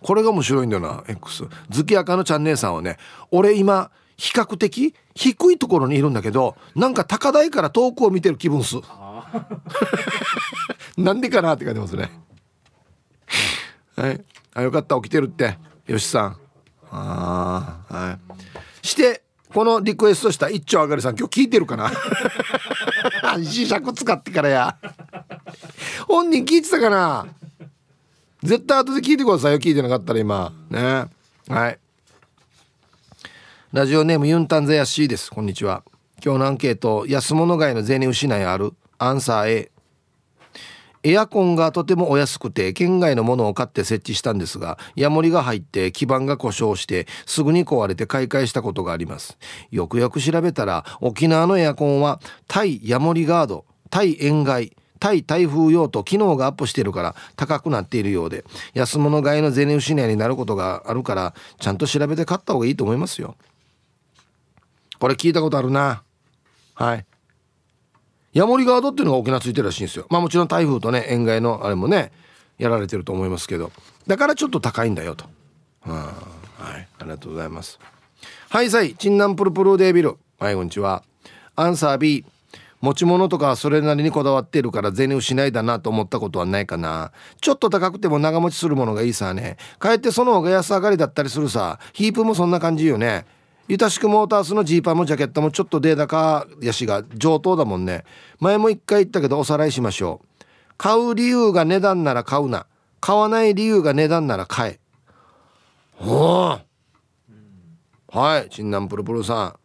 [0.01, 2.97] これが面白いんだよな X 月赤のチャンネルさんはね
[3.31, 8.75] 俺今比較的低いところにいるんだけどなんか高台から遠くを見てる気分す。
[10.97, 12.09] なんでかなって書いてますね。
[13.95, 14.23] はい。
[14.53, 15.57] あよかった起きてるって。
[15.87, 16.37] よしさん。
[16.91, 18.17] ああは
[18.83, 18.87] い。
[18.87, 21.91] してこのリクエストした一丁あがりさん今日聞いてるかな？
[23.37, 24.77] 磁 石使ってからや。
[26.07, 27.27] 本人聞いてたかな？
[28.43, 30.53] 絶対後で聞いてくださいよ聞いてなかったら今。
[30.69, 31.05] ね。
[31.49, 31.79] はい
[33.75, 35.29] ラジオネームユンタンゼヤシーです。
[35.29, 35.83] こんにちは。
[36.23, 38.71] 今日のアンケート安物買いの銭失いある。
[38.99, 39.71] アンサー A
[41.03, 49.37] エアコンがとてもお安くて県外のものを買って設置したんですがヤモリが入って基板が故障してすぐに壊れて買い替えしたことがあります。
[49.71, 63.35] よくよく調べたら沖縄のエアコンは対ヤモリガード対塩害対台風用と機能がアップしているから高くなっているようで安物買いの銭失いになることがあるからちゃんと調べて買った方がいいと思いますよ。
[65.05, 66.01] これ聞いたことあるな。
[66.73, 67.05] はい。
[68.33, 70.07] ヤモリガードっていうのが沖縄ついてるらしいんですよ。
[70.09, 72.11] まあもちろん台風とね塩害のあれもね
[72.57, 73.71] やられてると思いますけど。
[74.07, 75.25] だからちょっと高いんだよと。
[75.81, 76.11] は
[76.79, 76.87] い。
[76.97, 77.77] ありがとうございます。
[78.49, 78.95] はいさい。
[78.95, 80.17] チンナンプルプルデービル。
[80.39, 81.03] はいこんにちは。
[81.55, 82.25] アンサー B
[82.81, 87.11] 持ち物とかそれなりにこだわっているから銭失いだなと思ったことはないかな。
[87.41, 89.57] ちょっと高くても長持ちするものがいいさね。
[89.77, 91.77] かえってその方が安上がりだったりするさ。
[91.93, 93.27] ヒープもそんな感じよね。
[93.67, 98.03] ゆたしくモータースのジーパンもジャケットもちょっとデータかやしが上等だもんね。
[98.39, 100.45] 前も一回言ったけどおさらいしましょう。
[100.77, 102.67] 買う理由が値段なら買うな。
[103.01, 104.79] 買わない理由が値段なら買え。
[105.99, 106.59] お
[108.07, 109.55] はいチンナンプルプルさん。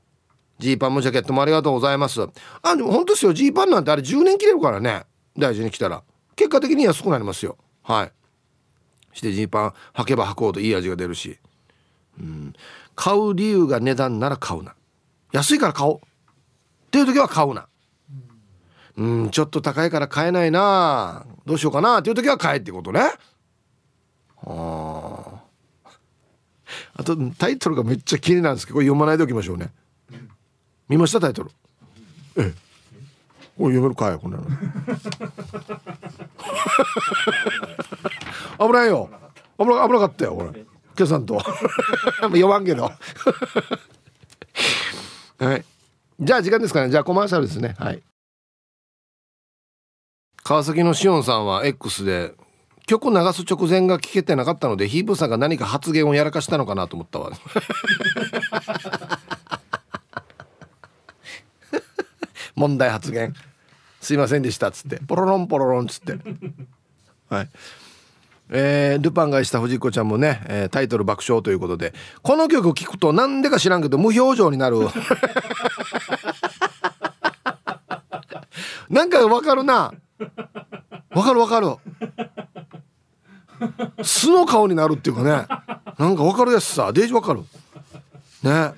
[0.61, 2.23] ジーパンもジャケットもありがとうございます。
[2.63, 3.35] あでも本当ですよ。
[3.35, 5.05] ジーパンなんてあれ10年着れるからね。
[5.39, 6.03] 大事に着たら。
[6.37, 7.59] 結果的に安くなりますよ。
[7.83, 8.13] はい。
[9.13, 11.39] してジーパン履けば履こうといい味が出るし。
[12.19, 12.55] うん。
[13.01, 14.75] 買う理由が値段なら買うな。
[15.33, 15.97] 安いから買おう。
[15.97, 16.01] っ
[16.91, 17.67] ていう時は買うな。
[18.99, 21.25] うんちょっと高いから買えないな。
[21.47, 22.01] どうしようかな。
[22.01, 23.01] っていう時は買えってことね。
[24.43, 25.41] あ
[26.95, 29.71] あとタイトルがめっちゃ気になるんですけどこれ読まないでおきましょうね。
[30.87, 31.51] 見ましたタイトル。
[32.37, 32.53] ええ。
[33.57, 34.45] これ読めるかいこんなの。
[38.61, 39.09] 危ないよ。
[39.59, 40.67] 危な危なかったよこれ。
[41.01, 41.41] 今さんと。
[42.21, 42.93] 読まんけど。
[45.39, 45.65] はい。
[46.21, 46.91] じゃあ時間ですかね。
[46.91, 47.75] じゃあコマーシャルですね。
[47.79, 48.03] はい。
[50.43, 52.35] 川崎のしおんさんは X で
[52.87, 57.31] 曲流す直前が聞けてなかったのでヒープさんが何か発言をやらかしたのかなと思ったわ。
[62.55, 63.33] 問題発言。
[64.03, 64.99] すいませんでしたっつって。
[64.99, 66.19] ポロロンポロロンっつって。
[67.31, 67.49] はい。
[68.51, 74.79] えー、ルパンがした藤子ちゃんもね、えー、タイトル爆笑ということでこの曲聴くとなんでか知らんけど無表情になる。
[78.91, 79.93] なんかわかるな。
[81.11, 81.77] わかるわかる。
[84.03, 85.47] 素の顔になるっていうかね。
[85.97, 86.93] なんかわかるやつさ。
[86.93, 87.43] デージわかる。
[88.43, 88.51] ね。
[88.51, 88.75] はい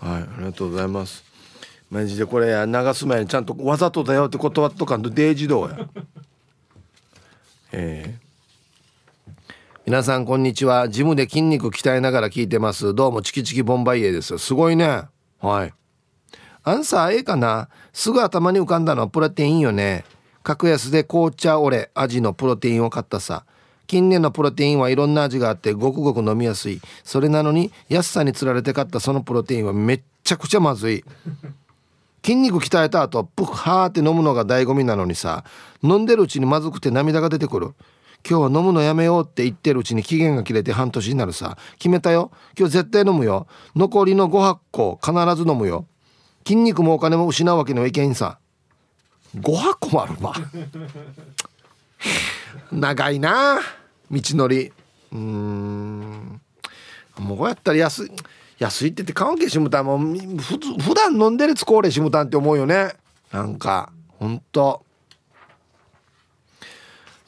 [0.00, 1.22] ありがとうございます。
[1.90, 5.78] マジでこれ流す前にちゃんとわざとだよって断っとかんとデージどうや。
[7.72, 8.27] えー。
[9.88, 10.90] 皆さんこんにちは。
[10.90, 12.94] ジムで筋肉鍛えながら聞いてます。
[12.94, 14.36] どうもチキチキボンバイエです。
[14.36, 15.04] すごいね。
[15.40, 15.72] はい。
[16.62, 17.70] アンサー A かな？
[17.94, 19.00] すぐ頭に浮かんだの。
[19.00, 20.04] はプロテインよね。
[20.42, 23.46] 格安で紅茶オレ味のプロテインを買ったさ。
[23.86, 26.82] 近年のプロテインはいろんな味があってごくごく飲みやすい。
[27.02, 31.02] それなのに安さにつられて買ったそのプロテインはめっちゃくちゃまずい。
[32.22, 35.44] 筋肉鍛えた後プッハーって飲むのが醍醐味なのにさ。
[35.82, 37.70] 飲んでるうちにまずくて涙が出てくる。
[38.28, 41.56] 今日は飲むのやめようって言ってるうちに期限が切れて半年になるさ。
[41.78, 42.30] 決めたよ。
[42.58, 43.46] 今日絶対飲むよ。
[43.74, 45.12] 残りの5箱必
[45.42, 45.86] ず飲むよ。
[46.46, 48.38] 筋肉もお金も失うわけにはいけんさ。
[49.34, 50.34] 5箱もあるわ。
[52.70, 53.60] 長いな。
[54.10, 54.72] 道のり。
[55.10, 56.40] うん。
[57.18, 58.12] もうこうやったら安い。
[58.58, 59.86] 安いって言って関係しむたん。
[59.86, 62.92] もふ普段飲んでるつこうれしむたんって思うよね。
[63.32, 64.84] なんかほんと。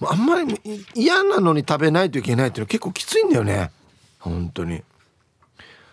[0.02, 0.58] あんまり
[0.94, 3.70] 嫌なのに食べないといけないっていうのは結構きついんだよね。
[4.18, 4.82] 本当に。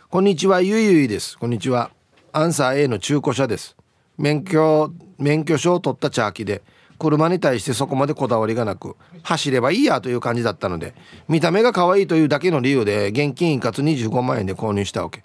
[0.10, 1.38] こんにちはゆいゆいです。
[1.38, 1.92] こんにちは。
[2.32, 3.76] アンサー A の中古車です。
[4.18, 6.62] 免許免許証を取ったチャーキで
[7.00, 10.96] 車に対してそこまでこだわりがなく走ればいいやという感じだったので
[11.28, 15.24] 見た目が可愛いというだけの理由で現金一括25万円で購入したわけ。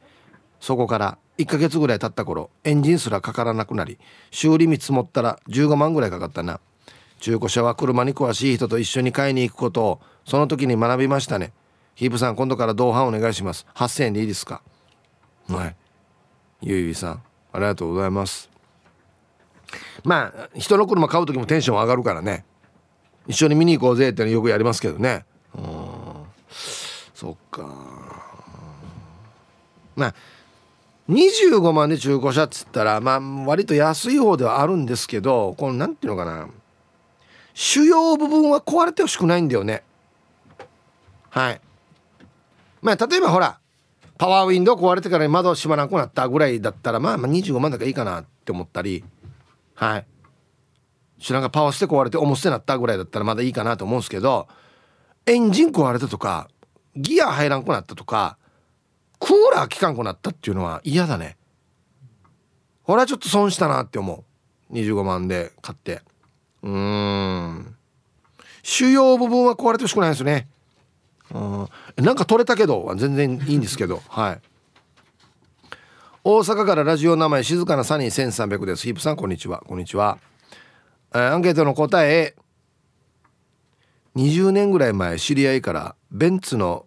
[0.61, 3.99] そこから1ヶ月ぐらい経った頃エンジンすらかからなくなり
[4.31, 6.61] 修理見積もったら15万ぐらいかかったな。
[7.23, 11.53] 中古車は車に詳しい人と一緒に買いに行くことをその時に学びましたね。
[11.95, 13.65] ヒープさん今度から同伴お願いします。
[13.77, 14.61] 8000円でいいですか？
[15.49, 15.77] はい。
[16.63, 18.51] ゆいゆいさんありがとうございます。
[20.03, 22.45] まあ人の車買う時もテンション上がるからね。
[23.29, 25.25] 一緒に見に行こうぜってよくやりますけどね。
[25.55, 25.65] うん。
[27.15, 27.69] そっか。
[29.95, 30.15] まあ
[31.09, 36.49] 25万で中古車っつったらまあ割と安い方ではあるんですけどこの何ていうのかな。
[37.55, 39.83] 主要部分は壊れてほしくないんだよね。
[41.31, 41.61] はい。
[42.81, 43.59] まあ例えばほら
[44.19, 49.05] パワーウィンドウ壊れてから窓閉まらなくなったぐらいだったらまあまあ25万だからいいかなって思ったり
[49.75, 50.07] はい。
[51.21, 54.49] 知らんがパワーして壊れて重捨てなったぐらいだったらまだいいかなと思うんですけど
[55.27, 56.49] エンジン壊れたとか
[56.97, 58.37] ギア入らんくなったとか
[59.21, 61.37] クーラー効かんくなったっていうのは嫌だね。
[62.83, 64.25] これはちょっと損したなって思
[64.71, 64.75] う。
[64.75, 66.03] 25万で買って。
[66.63, 67.77] うん。
[68.63, 70.49] 主要部分は壊れてほしくないですね。
[71.33, 71.69] うん。
[71.97, 74.03] なんか取れたけど全然いいんですけど。
[74.09, 74.41] はい。
[76.25, 78.85] 大阪からラジオ名前静かなサニー1300です。
[78.85, 79.65] ヒープさんこんにちは。
[79.67, 80.19] こんにちは、
[81.13, 82.37] え、アンケートの答え。
[84.15, 86.87] 20年ぐらい前知り合いからベンツの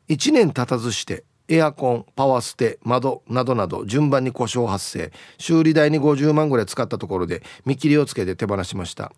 [0.08, 5.12] ?1 年経たずしてエアコンパワーステ窓などなど順番に故障発生。
[5.38, 9.12] 修理代に50万ぐらい使ったところで見切りをつけて手放しました。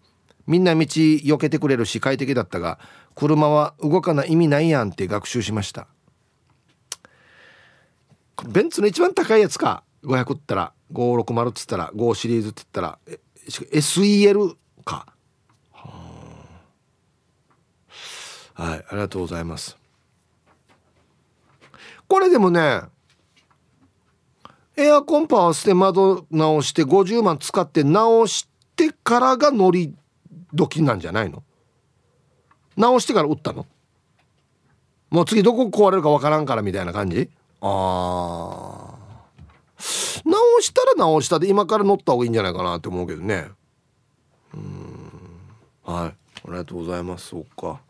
[0.46, 2.78] みんな道避けてくれるし快適だったが
[3.14, 5.88] 車は動かない意味ないやんって学習しました。
[8.46, 12.98] ベンツの一番高いやつか？500ったら560っつったら5シリーズって言ったら
[13.48, 15.06] SEL か？
[18.54, 19.76] はいありがとうございます。
[22.18, 22.80] これでもね
[24.76, 29.94] エアコンパワーして窓直して50万使って直してからが乗り
[30.52, 31.44] 時なんじゃないの？
[32.76, 33.66] 直してから打ったの？
[35.10, 37.30] もう次どこ壊れるかわからんからみたいな感じ？
[37.60, 38.98] ああ
[40.24, 43.46] 直したら直したで今から乗った方がいいんじゃないかなって思うけどね。
[44.54, 45.12] うん。
[45.84, 46.08] はい。
[46.08, 46.14] あ
[46.46, 47.28] りがとうございます。
[47.28, 47.80] そうか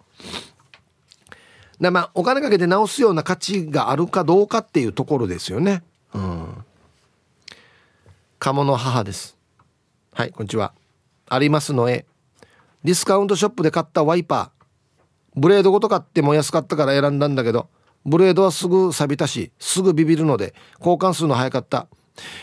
[1.80, 5.82] でまあお金かけて直すような価値があるかどうかっていうところですよね。
[6.14, 6.64] うん。
[8.38, 9.36] 鴨の母です。
[10.12, 10.72] はいこんにちは。
[11.28, 12.06] ありますのえ
[12.84, 15.40] ディスカウントショップで買ったワイパー。
[15.40, 17.68] ブレードごと買っても安かったから選んだんだけど
[18.04, 21.86] ブレードはすぐ錆びたしすぐビビるので交換するの早かった。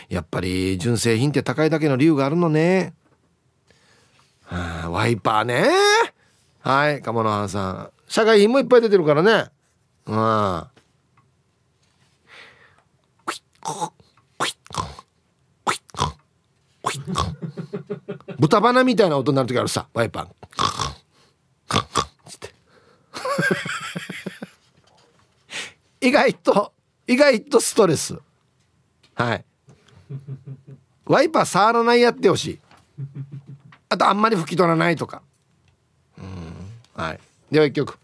[0.08, 2.94] やっぱり純正品って高いだけの理由があるのね、
[4.44, 5.66] はあ、ワイパーね。
[6.60, 7.95] はい鴨の母さん。
[8.08, 9.50] 社会品もいっぱい出てるからね。
[10.06, 10.66] うん。
[18.38, 19.88] 豚鼻みたいな音になる時あるさ。
[19.92, 20.28] ワイパー。
[26.00, 26.72] 意外と
[27.08, 28.16] 意外とストレス。
[29.14, 29.44] はい。
[31.06, 32.60] ワイパー触らないやってほしい。
[33.88, 35.22] あとあんまり拭き取らないとか。
[36.18, 36.54] うん。
[36.94, 37.20] はい。
[37.50, 37.98] では一曲。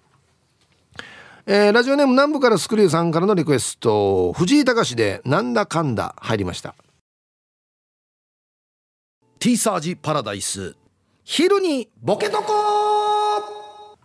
[1.47, 4.33] えー、ラジオネーム南部からスクリューさんからのリクエスト。
[4.33, 6.77] 藤井隆で「なんだかんだ」入りました。
[9.41, 10.77] ティーサージパラダイス。
[11.25, 12.53] 昼にボケとこ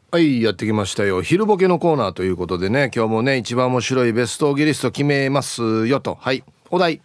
[0.10, 1.22] はいやってきましたよ。
[1.22, 6.16] 昼ボケのコーナーということでね今日もね一番面白いベストギリスト決めますよと。
[6.16, 7.02] はいお題。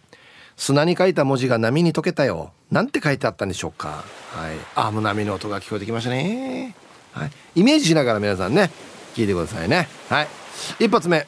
[0.57, 2.53] 砂に書いた文字が波に溶けたよ。
[2.71, 4.03] なんて書いてあったんでしょうか。
[4.31, 6.75] はいあもう波の音が聞こえてきましたね
[7.13, 7.31] はい。
[7.55, 8.71] イメージしながら皆さんね
[9.15, 9.87] 聞いてくださいね。
[10.09, 10.27] はい。
[10.79, 11.27] 一発目。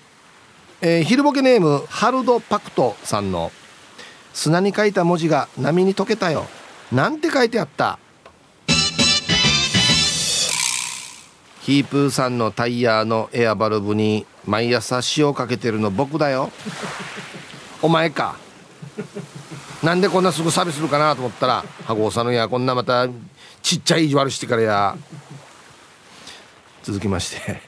[0.81, 3.51] えー、昼ボケネームハルドパクトさんの
[4.33, 6.45] 砂に書いた文字が波に溶けたよ。
[6.91, 7.97] なんて書いてあった？
[11.61, 16.51] ヒープーさんのタイヤのエアバルブに毎朝塩かけてるの僕だよ。
[17.81, 18.36] お前か。
[19.81, 23.07] なんでこんなすぐサービスするかなと思ったら羽子さんのやこんなまた
[23.61, 24.97] ちっちゃい意地悪してからや。
[26.86, 27.61] 続きまして。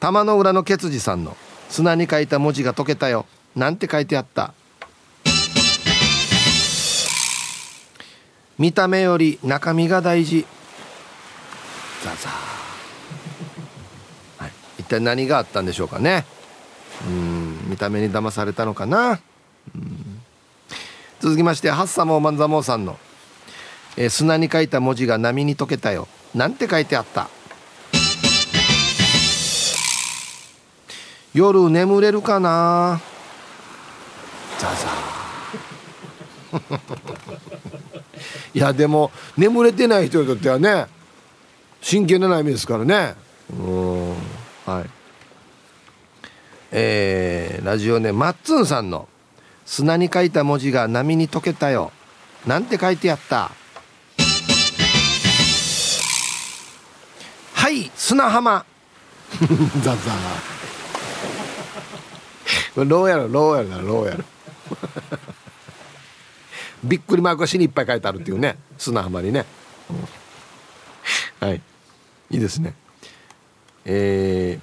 [0.00, 1.36] 玉の裏のケツジさんの
[1.68, 4.54] 砂に書いた文字が解けたよなんて書いてあった。
[8.58, 10.46] 見た目より中身が大事。
[12.02, 12.30] ザザ
[14.42, 16.24] はい、一体何があったんでしょうかね。
[17.06, 17.68] うん。
[17.68, 19.20] 見た目に騙されたのかな。
[21.20, 22.96] 続きましてハッサモーマンザモーさんの、
[23.98, 27.28] えー、砂に書いた文字が波に溶けたよなんて書いてあった。
[31.38, 33.00] 夜眠れるかな？
[34.58, 34.88] ザザ。
[38.52, 40.86] いやでも眠れてない人にとってはね
[41.80, 43.14] 真剣な悩みですからね。
[43.50, 44.10] うん
[44.66, 44.90] はい。
[46.72, 49.08] えー、ラジオネマッツンさんの
[49.64, 51.92] 「砂に書いた文字が波に溶けたよ」
[52.46, 53.52] なんて書いてあった。
[57.54, 58.64] はい砂浜。
[59.84, 60.67] ザザ。
[62.76, 64.24] ローやろローやろなローやろ
[66.84, 69.46] びっくりマークが死にいっぱい書いてあるっていうね砂浜にね、
[71.40, 71.60] うん、はい。
[72.30, 72.74] いいですね。
[73.84, 74.58] え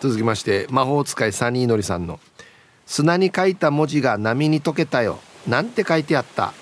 [0.00, 2.20] ー、続きまして魔法使いサニーのりさんの
[2.86, 6.52] 「砂に書いた文字が波に溶けたよ」なんて書いてあった。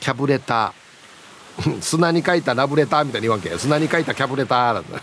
[0.00, 1.66] キャブレター。
[1.80, 5.00] 砂に書いたラブレターみたいに言わんけ砂に書いたキャブレターなんだ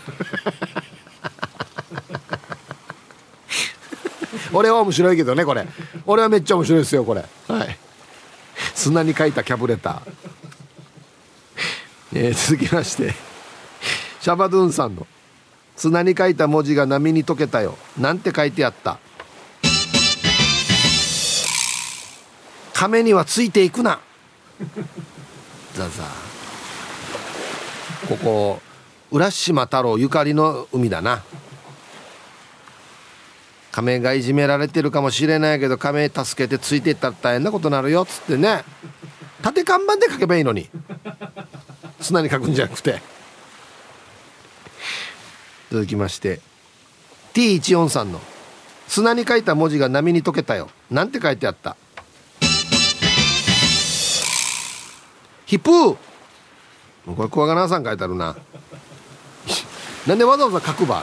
[4.54, 5.66] 俺は面白いけどねこれ。
[6.06, 7.24] 俺はめっちゃ面白いですよこれ。
[7.48, 7.78] はい。
[8.74, 13.14] 砂に書いたキャブレター、えー、続きまして。
[14.20, 15.06] シャバドゥンさんの
[15.76, 18.98] 「砂に書いた文字が波に溶けたよ」なんて書いてあった。
[22.72, 24.00] 亀にはついていくな。
[25.74, 26.04] ザザ。
[28.08, 28.62] ここ
[29.10, 31.22] 浦島太郎ゆかりの海だな。
[33.74, 38.62] 亀がいじめられてるかもしれないけど亀助けてついていったら大変なことになるよっつってね。
[39.42, 40.70] 縦看板で書けばいいのに。
[42.00, 43.02] 砂に書くんじゃなくて。
[45.72, 46.40] 続きまして。
[47.32, 48.20] T14 さんの
[48.86, 51.76] 「砂に書いた文字が波に溶けたよ」なんて書いてあった。
[55.46, 55.96] ヒップー。
[57.16, 58.36] これクワガナさん書いてあるな。
[60.06, 61.02] なんでわざわざ書くば？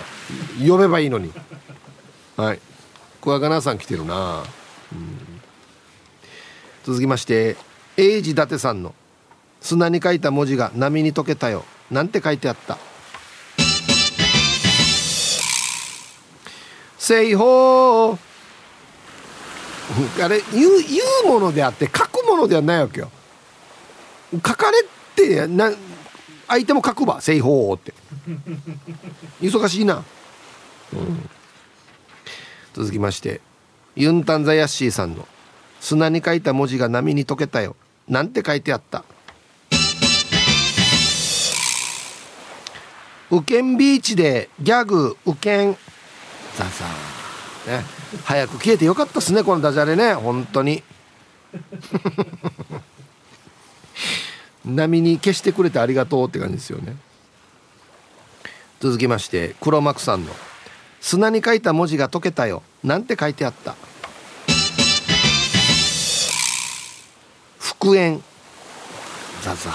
[0.59, 1.33] 読めばいいのに。
[2.41, 2.59] はい。
[3.21, 4.43] クワガナさん来てるな、
[4.91, 5.17] うん、
[6.83, 7.55] 続きまして
[7.97, 8.95] 英治伊達さんの
[9.61, 12.79] 「砂に書いた文字が波に溶けたよ」なんて書いてあった
[16.97, 18.17] 「西方」
[20.23, 23.11] あれ言う言うものであって書くものではないわけよ。
[24.33, 24.83] 書かれっ
[25.15, 25.71] てな
[26.47, 27.93] 相手も書くば「西方」って。
[29.43, 30.03] 忙しいな、
[30.93, 31.29] うん。
[32.73, 33.41] 続きまして
[33.95, 35.27] ユンタンザヤッシーさんの
[35.81, 37.75] 「砂に書いた文字が波に溶けたよ」
[38.07, 39.03] なんて書いてあった。
[43.29, 45.77] ウケンビーチでギャグウケン
[46.57, 46.85] ザザ
[47.77, 47.85] ね。
[48.25, 50.13] 早く消えてよかったっすねこのダジャレね。
[50.13, 50.83] 本当に。
[54.65, 56.97] 波に消してくれてありがとうって感じですよね。
[58.81, 60.35] 続きまして黒幕さんの
[61.01, 63.75] 「砂に書いた文字が解けたよなんて書いてあった。
[67.59, 68.23] 復縁。
[69.43, 69.71] ザザ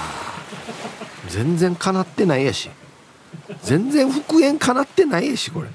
[1.27, 2.69] 全然かなってないやし。
[3.61, 5.67] 全然復縁かなってないやしこれ。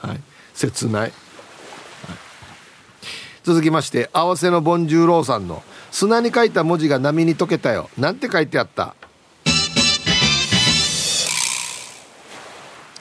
[0.00, 0.20] はい。
[0.58, 1.12] 切ない、はい、
[3.44, 8.96] 続きまして合わせのボンジューローさんの「砂に書いた文字が波に溶けたよ」なんて書いてあった。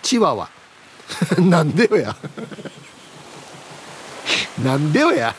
[0.04, 0.50] チワワ。
[1.50, 2.16] なんでよや。
[4.64, 5.36] なんでよや。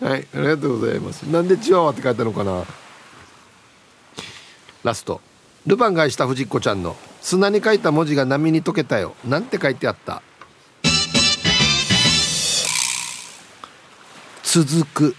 [0.00, 1.22] はいありがとうございます。
[1.22, 2.64] なんでチワワって書いたのかな。
[4.84, 5.20] ラスト。
[5.66, 9.16] ルパンが愛した藤子ちゃんの砂に書いた文字が波に溶けたよ。
[9.24, 10.22] なんて書いてあった。
[14.44, 15.16] 続く。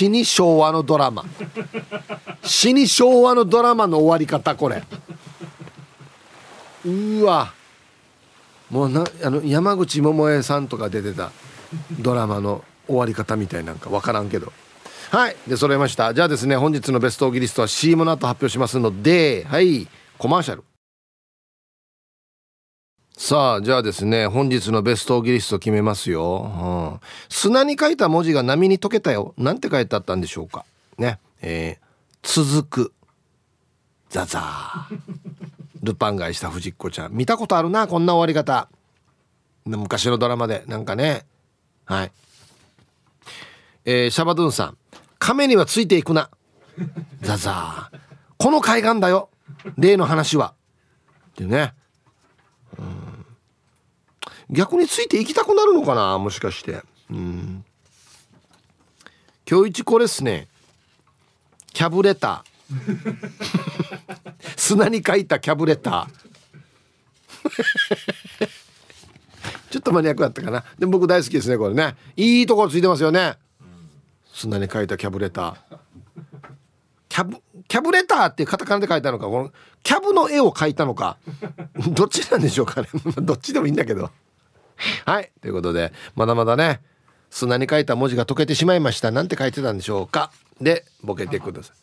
[0.00, 1.26] 死に昭和のドラマ。
[2.50, 4.82] 死に昭和のドラマの終わり方これ。
[6.84, 7.54] うわ。
[8.70, 11.30] もうなあの山口百恵さんとか出てた
[12.00, 14.52] ドラマの終わり方みたいなんか分からんけど。
[15.12, 15.36] はい。
[15.46, 16.12] で揃えました。
[16.12, 19.86] じゃあですね本日のベストオギリストは CM の後発表しますのではい。
[20.18, 20.64] コマーシャル。
[23.16, 29.34] さあじゃあですね本日のベストオギリスト決めますよ、うん、砂に書いた文字が波に溶けたよ。
[29.38, 30.64] なんて書いてあったんでしょうか。
[30.98, 31.20] ね。
[31.42, 31.89] えー、
[32.22, 32.92] 続く。
[34.08, 34.98] ザザー。
[35.82, 37.12] ルパン買いした藤子ちゃん。
[37.12, 38.68] 見たことあるなこんな終わり方。
[39.64, 40.64] 昔のドラマで。
[40.66, 41.26] なんかね。
[41.86, 42.12] はい。
[43.84, 44.76] えー、シャバドゥンさん。
[45.18, 46.30] 亀にはついていくな。
[47.22, 47.98] ザザー。
[48.36, 49.30] この海岸だよ。
[49.76, 50.54] 例の話は。
[51.30, 51.74] ってね。
[52.78, 53.26] うん。
[54.50, 56.82] 逆についていきたくなるのかなもしかして。
[57.10, 57.64] うん。
[59.48, 60.48] 今日一これっすね。
[61.72, 62.50] キャブレター。
[64.56, 66.08] 砂に書いたキャブレター。
[69.70, 70.64] ちょっとマニアックだったかな。
[70.78, 71.96] でも僕大好きですねこれね。
[72.16, 73.36] いいところついてますよね。
[74.32, 75.78] 砂に書いたキャブレター。
[77.08, 77.36] キャブ
[77.68, 79.26] キャブレターってカタカナで書いたのか。
[79.26, 79.52] この
[79.82, 81.18] キャブの絵を描いたのか。
[81.92, 82.88] どっちなんでしょうかね。
[83.22, 84.10] どっちでもいいんだけど。
[85.04, 85.30] はい。
[85.40, 86.80] ということでまだまだね
[87.30, 90.32] 砂に書いた文字が溶けてしまいましたなんて書いてたんでしょうか。
[90.60, 91.76] でボケてください。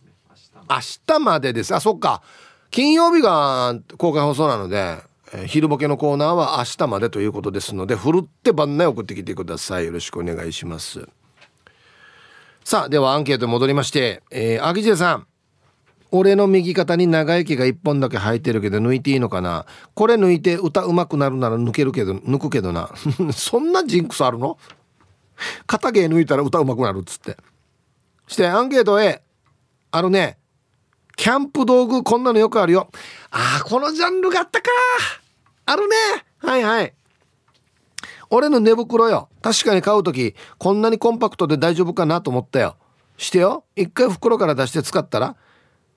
[0.69, 0.75] 明
[1.07, 1.73] 日までです。
[1.73, 2.21] あそっか。
[2.69, 4.97] 金曜日が公開放送なので、
[5.33, 9.85] えー、昼ボケのコーナーは明日までということですのでふるって番内送ってきてください。
[9.85, 11.07] よろしくお願いします。
[12.65, 15.27] さあではアンケートに戻りましてえー、アギジェさん。
[16.11, 19.65] 俺の右肩に長い毛が1本だけ生えてるけど抜いていいのかな？
[19.93, 22.91] これ抜いて歌うまくなるなら抜けるけど抜くけどな。
[23.33, 24.57] そんなジンクスあるの？
[25.65, 27.37] 肩毛抜いたら歌うまくなるっつって。
[28.27, 29.21] してアンケート A
[29.91, 30.37] あるね
[31.15, 32.89] キャンプ道具こんなのよくあるよ。
[33.31, 34.69] あーこのジャンルがあったか。
[35.65, 35.95] あるね。
[36.37, 36.93] はいはい。
[38.29, 39.29] 俺の寝袋よ。
[39.41, 42.75] 確かに買う時こんなにコンパクトで大丈夫かなと思ったよ。
[43.17, 43.63] してよ。
[43.75, 45.35] 一回袋から出して使ったら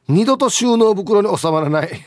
[0.08, 1.90] 二度と収納袋に収まらない。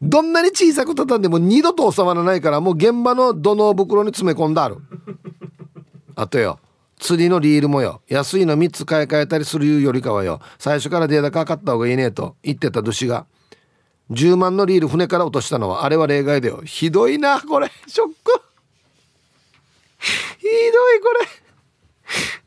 [0.00, 4.76] どんなに小さく畳んでも二度と収まらないからもう現場の土の袋に詰め込んである。
[6.18, 6.58] あとよ。
[6.98, 8.02] 釣りのリールもよ。
[8.08, 10.40] 安いの3つ買い替えたりするよりかはよ。
[10.58, 13.24] 最初からデータかかった方がいいねと言ってた主が。
[14.10, 16.62] 10万のリール船から落としたのはあれは例外だよ。
[16.64, 17.70] ひどいなこれ。
[17.86, 18.42] ショック。
[20.00, 21.14] ひどいこ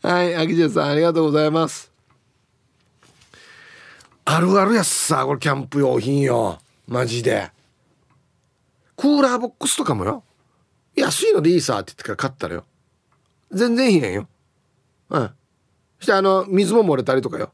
[0.04, 0.10] れ。
[0.10, 1.90] はい秋地さんありがとうございます。
[4.26, 6.60] あるあるやつさこれキャンプ用品よ。
[6.90, 7.52] マジで。
[8.98, 10.26] クーラーボックスとかもよ。
[10.94, 12.66] 安いのでいいさって言ってから買ったらよ。
[13.52, 14.28] 全然いへんよ。
[15.10, 15.32] うん。
[16.00, 17.52] そしてあの水も漏れたりとかよ。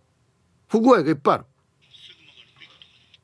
[0.67, 1.45] 不具合がいっぱいある。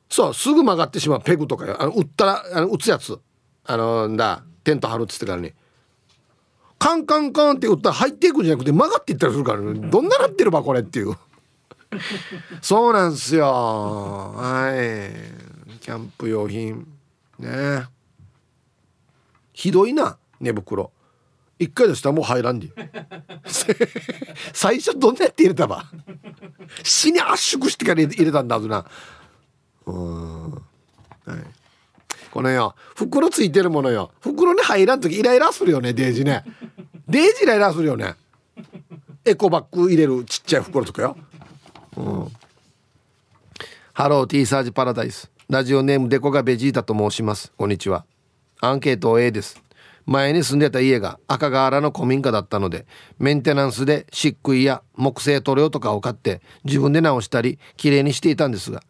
[0.08, 1.80] そうすぐ曲がってしまうペグとかよ。
[1.80, 3.18] あの売ったらあの打つやつ。
[3.64, 5.52] あのんだテント張るっつってからに。
[6.78, 11.16] カンカンカンって打ったら入っていくんじゃなくて曲がっていったりするから、ね、どんななってるばこれっていう。
[12.60, 13.46] そうなんすよ。
[13.46, 15.78] はい。
[15.80, 16.86] キャンプ用品。
[17.38, 17.86] ね。
[19.52, 20.90] ひどいな寝袋。
[21.64, 22.12] 一回出した。
[22.12, 22.68] もう入らんで。
[24.52, 25.84] 最初どんなやって入れたば。
[26.82, 28.84] 死に圧縮してから入れたんだぞな。
[29.86, 30.50] うん。
[30.52, 30.62] はい。
[32.30, 32.74] このよ。
[32.94, 34.10] 袋ついてるものよ。
[34.20, 36.44] 袋に入らん時イライラするよねデージね。
[37.08, 38.14] デージイライラするよね。
[39.24, 41.16] エコバッグ入れるちっちゃい袋とかよ。
[41.96, 42.32] うん。
[43.92, 47.52] ハロー T サージパラダイスラジオネームデコがベジータと申します。
[47.56, 48.04] こんにちは。
[48.60, 49.63] アンケート A です。
[50.06, 52.86] 前に住んでた家が赤瓦の古民家だったので
[53.18, 58.82] メンテナンスで漆喰や木製塗料とかを買って自分で直したりきれいにしていたんですが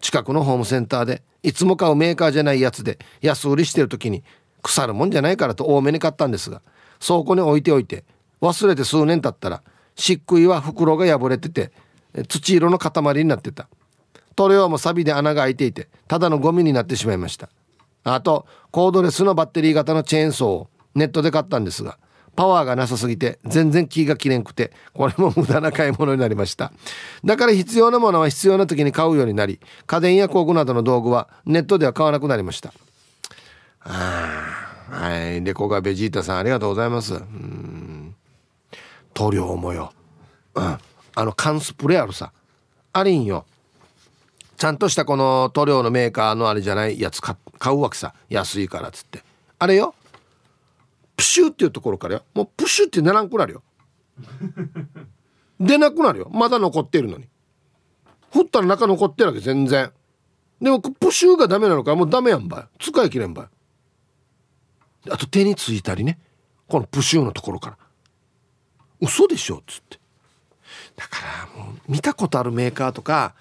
[0.00, 4.24] 近くのホームセンターでいつも買うメーカーじゃないやつで安売りしてる時に
[4.62, 6.62] 腐るもんじゃないからと多めに買ったんですが
[7.06, 8.04] 倉庫に置いておいて
[8.40, 9.62] 忘れて数年経ったら
[9.94, 11.72] 漆喰は袋が破れてて
[12.28, 13.68] 土色の塊になってた。
[14.36, 17.50] 塗料も錆で穴が開いていてただのゴミになってしまいました。
[18.04, 21.98] あとコードレスのバッテリー型のチェーンソーをネットで買ったんですが
[22.36, 26.72] パワーがなさすぎて全然気が切れんくてこれも無駄な買い物になりました。
[27.24, 32.72] だから必要なものは必要な時に買うようになり家電や工具などの道具はネットでは買わなくなりました。
[33.80, 35.42] はい。
[35.42, 37.14] レコがベジータさんありがとうございます。
[37.14, 38.14] うん。
[39.14, 39.92] 塗料もよ。
[40.54, 40.78] うん。
[41.14, 42.32] あの缶スプレーあるさ。
[42.92, 43.44] あれんよ。
[44.56, 47.38] ちゃんとしたこの塗料のメーカーのあれじゃないやつ買っ
[47.68, 49.22] うわけさ安いからっつって。
[49.58, 49.94] あれよ。
[51.16, 52.22] プシュっていうところからよ。
[52.32, 53.62] もうプシュってならんくなるよ。
[55.60, 56.30] 出なくなるよ。
[56.32, 57.28] まだ残ってるのに。
[58.32, 59.92] 振ったら中残ってるわけ全然。
[60.62, 62.64] でもプシュがダメなのかもうダメやんばい。
[62.78, 63.48] 使い切れんばい。
[65.10, 66.18] あと手についたりね。
[66.68, 67.78] このプシュのところから。
[69.00, 69.98] 嘘でしょっつって。
[70.96, 71.18] だか
[71.56, 73.34] らもう見たことあるメーカーとか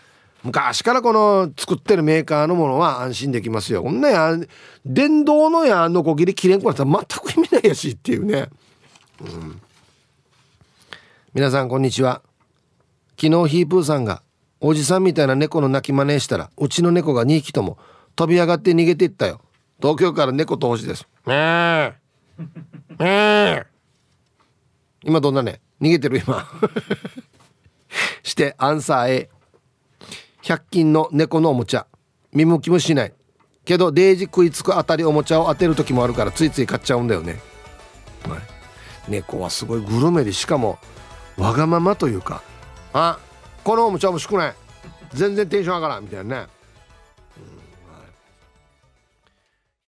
[0.44, 3.84] 昔からこの作ってるメーカーのものは安心できますよ。
[3.84, 4.38] こんなや
[4.86, 8.48] 電動のやのこぎりきれんこなったら全く意味ないやしっていうね、
[9.22, 9.61] うん、
[11.34, 12.22] 皆さんこんにちは。
[13.20, 14.24] 昨日ヒープーさんが
[14.61, 17.78] おじさんみたいな猫の鳴き真似したらうちの猫が2匹とも
[18.16, 19.41] 飛び上がって逃げていったよ。
[19.82, 21.06] 東京から猫と星です。
[21.26, 21.94] ねえ。
[22.98, 23.66] ねえ。
[25.03, 25.60] 今どんなね？
[25.82, 26.48] 逃げてる今。
[28.24, 29.30] してアンサー A
[30.44, 31.88] 100均の猫のおもちゃ。
[32.32, 33.14] 見向きもしない。
[33.66, 37.40] けどデージ食いつくあたりおもちゃを当てる時もあるからついつい買っちゃうんだよね、
[38.28, 38.40] はい、
[39.11, 40.80] 猫はすごいグルメでしかも
[41.38, 42.41] わがままというか。
[42.94, 43.20] あ
[43.64, 44.53] このおもちゃ欲しくない。
[45.14, 46.03] 全然テンション上がらん。
[46.03, 46.48] みたいなね。